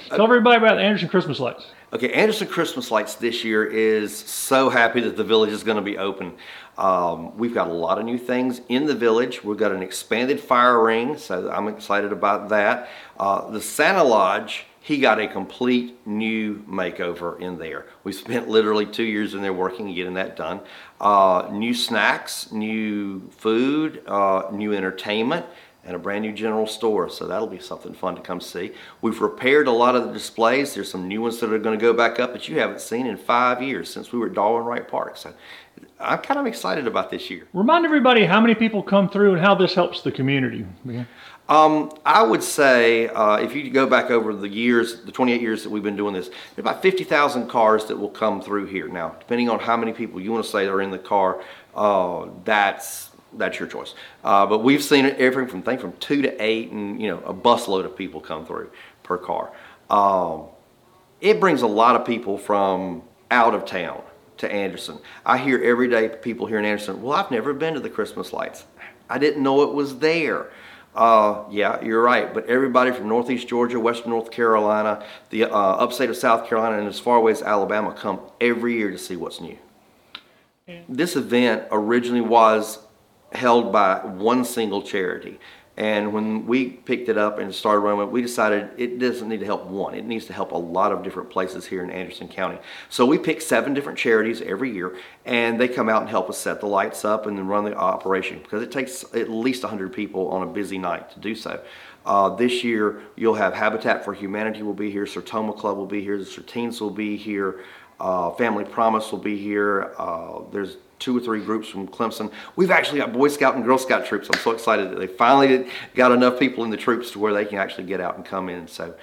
[0.08, 1.68] Tell everybody about the Anderson Christmas lights.
[1.92, 5.84] Okay, Anderson Christmas Lights this year is so happy that the village is going to
[5.84, 6.34] be open.
[6.78, 9.44] Um, we've got a lot of new things in the village.
[9.44, 12.90] We've got an expanded fire ring, so I'm excited about that.
[13.20, 17.88] Uh, the Santa Lodge, he got a complete new makeover in there.
[18.04, 20.62] We spent literally two years in there working and getting that done.
[21.02, 25.46] Uh, new snacks, new food, uh, new entertainment
[25.90, 27.10] and a brand new general store.
[27.10, 28.74] So that'll be something fun to come see.
[29.02, 30.76] We've repaired a lot of the displays.
[30.76, 33.08] There's some new ones that are going to go back up that you haven't seen
[33.08, 35.18] in five years since we were at Darwin Wright Park.
[35.18, 35.34] So
[36.00, 37.48] I'm kind of excited about this year.
[37.54, 40.64] Remind everybody how many people come through and how this helps the community.
[41.48, 45.64] Um, I would say uh, if you go back over the years, the 28 years
[45.64, 46.30] that we've been doing this,
[46.60, 48.88] about 50,000 cars that will come through here.
[48.88, 51.42] Now, depending on how many people you want to say are in the car,
[51.74, 53.94] uh, that's that's your choice.
[54.24, 57.20] Uh, but we've seen it everything from thing from two to eight, and you know
[57.20, 58.70] a busload of people come through
[59.04, 59.52] per car.
[59.90, 60.46] Um,
[61.22, 64.02] it brings a lot of people from out of town
[64.38, 65.00] to Anderson.
[65.26, 67.02] I hear every day people here in Anderson.
[67.02, 68.66] Well, I've never been to the Christmas lights.
[69.10, 70.52] I didn't know it was there.
[70.96, 72.34] Uh, yeah, you're right.
[72.34, 76.88] But everybody from Northeast Georgia, Western North Carolina, the uh, upstate of South Carolina, and
[76.88, 79.58] as far away as Alabama come every year to see what's new.
[80.88, 82.80] This event originally was
[83.32, 85.40] held by one single charity.
[85.80, 89.40] And when we picked it up and started running it, we decided it doesn't need
[89.40, 89.96] to help one.
[89.96, 92.58] It needs to help a lot of different places here in Anderson County.
[92.90, 96.38] So we pick seven different charities every year, and they come out and help us
[96.38, 99.94] set the lights up and then run the operation because it takes at least 100
[99.94, 101.62] people on a busy night to do so.
[102.06, 106.02] Uh, this year, you'll have Habitat for Humanity will be here, Sertoma Club will be
[106.02, 107.62] here, the Sertines will be here,
[108.00, 109.94] uh, Family Promise will be here.
[109.98, 112.32] Uh, there's two or three groups from Clemson.
[112.56, 114.30] We've actually got Boy Scout and Girl Scout troops.
[114.32, 117.46] I'm so excited that they finally got enough people in the troops to where they
[117.46, 118.68] can actually get out and come in.
[118.68, 118.96] So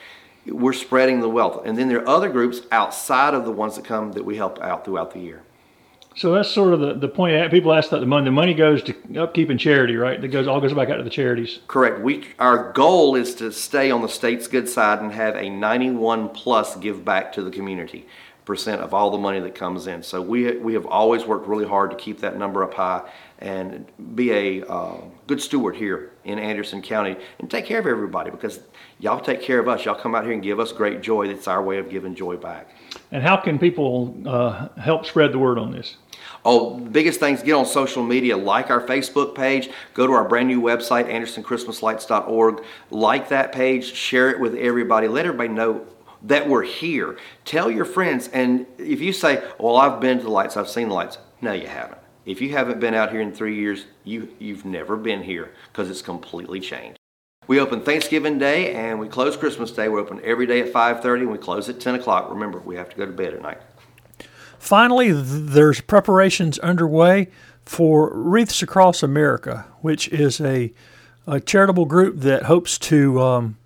[0.46, 1.66] we're spreading the wealth.
[1.66, 4.60] And then there are other groups outside of the ones that come that we help
[4.60, 5.42] out throughout the year.
[6.16, 7.50] So that's sort of the, the point.
[7.50, 10.18] People ask that the money the money goes to upkeep and charity, right?
[10.18, 11.58] That goes all goes back out to the charities.
[11.66, 12.00] Correct.
[12.00, 16.30] We our goal is to stay on the state's good side and have a 91
[16.30, 18.06] plus give back to the community
[18.46, 20.02] percent of all the money that comes in.
[20.02, 23.02] So we, we have always worked really hard to keep that number up high
[23.40, 23.84] and
[24.14, 28.60] be a uh, good steward here in Anderson County and take care of everybody because
[29.00, 29.84] y'all take care of us.
[29.84, 31.26] Y'all come out here and give us great joy.
[31.26, 32.70] That's our way of giving joy back.
[33.10, 35.96] And how can people uh, help spread the word on this?
[36.44, 40.26] Oh, the biggest things, get on social media, like our Facebook page, go to our
[40.26, 45.84] brand new website, andersonchristmaslights.org, like that page, share it with everybody, let everybody know
[46.26, 47.16] that we're here.
[47.44, 50.88] Tell your friends, and if you say, Well, I've been to the lights, I've seen
[50.88, 51.98] the lights, no, you haven't.
[52.24, 55.88] If you haven't been out here in three years, you, you've never been here because
[55.88, 56.98] it's completely changed.
[57.46, 59.88] We open Thanksgiving Day and we close Christmas Day.
[59.88, 62.28] We're open every day at 5.30 and we close at 10 o'clock.
[62.28, 63.60] Remember, we have to go to bed at night.
[64.58, 67.28] Finally, there's preparations underway
[67.64, 70.72] for Wreaths Across America, which is a,
[71.28, 73.58] a charitable group that hopes to um,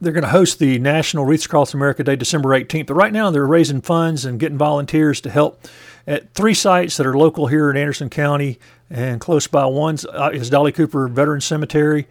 [0.00, 2.86] they're going to host the National Wreaths Across America Day December 18th.
[2.86, 5.66] But right now, they're raising funds and getting volunteers to help
[6.06, 8.58] at three sites that are local here in Anderson County
[8.90, 9.66] and close by.
[9.66, 12.06] One uh, is Dolly Cooper Veteran Cemetery.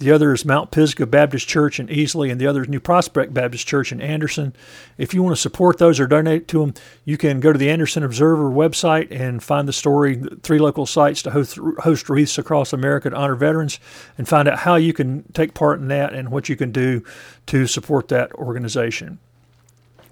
[0.00, 3.34] The other is Mount Pisgah Baptist Church in Easley, and the other is New Prospect
[3.34, 4.54] Baptist Church in Anderson.
[4.96, 6.72] If you want to support those or donate to them,
[7.04, 11.22] you can go to the Anderson Observer website and find the story, three local sites
[11.24, 13.78] to host, host wreaths across America to honor veterans,
[14.16, 17.04] and find out how you can take part in that and what you can do
[17.44, 19.18] to support that organization.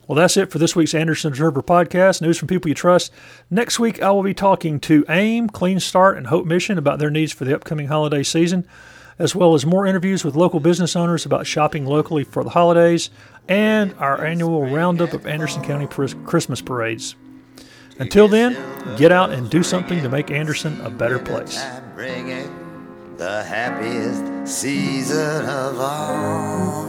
[0.07, 2.21] Well, that's it for this week's Anderson Observer podcast.
[2.21, 3.11] News from people you trust.
[3.49, 7.11] Next week, I will be talking to AIM, Clean Start, and Hope Mission about their
[7.11, 8.69] needs for the upcoming holiday season
[9.19, 13.11] as well as more interviews with local business owners about shopping locally for the holidays,
[13.49, 17.17] and our annual roundup of Anderson County Christmas parades.
[17.99, 18.57] Until then,
[18.97, 21.61] get out and do something to make Anderson a better place.
[23.17, 26.87] The happiest season of all.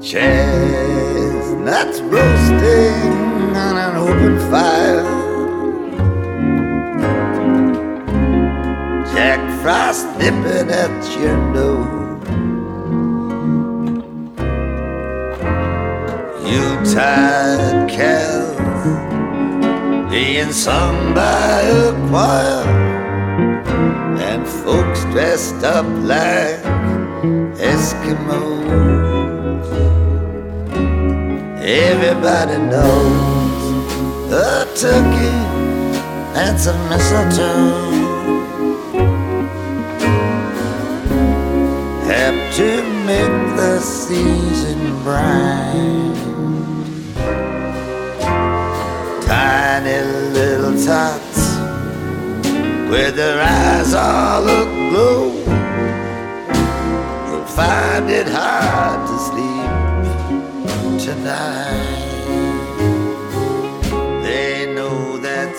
[0.00, 5.21] Chestnuts roasting on an open fire.
[9.22, 12.26] Jack Frost nipping at your nose.
[16.44, 18.84] Yuletide carols
[20.10, 22.66] being sung by a choir,
[24.28, 26.58] and folks dressed up like
[27.70, 28.58] Eskimos.
[31.62, 35.36] Everybody knows a turkey
[36.42, 38.01] and some mistletoe.
[42.56, 46.12] To make the season bright.
[49.24, 50.00] Tiny
[50.36, 51.56] little tots
[52.90, 55.30] with their eyes all aglow
[57.30, 59.70] will find it hard to sleep
[61.06, 62.02] tonight.
[64.22, 65.56] They know that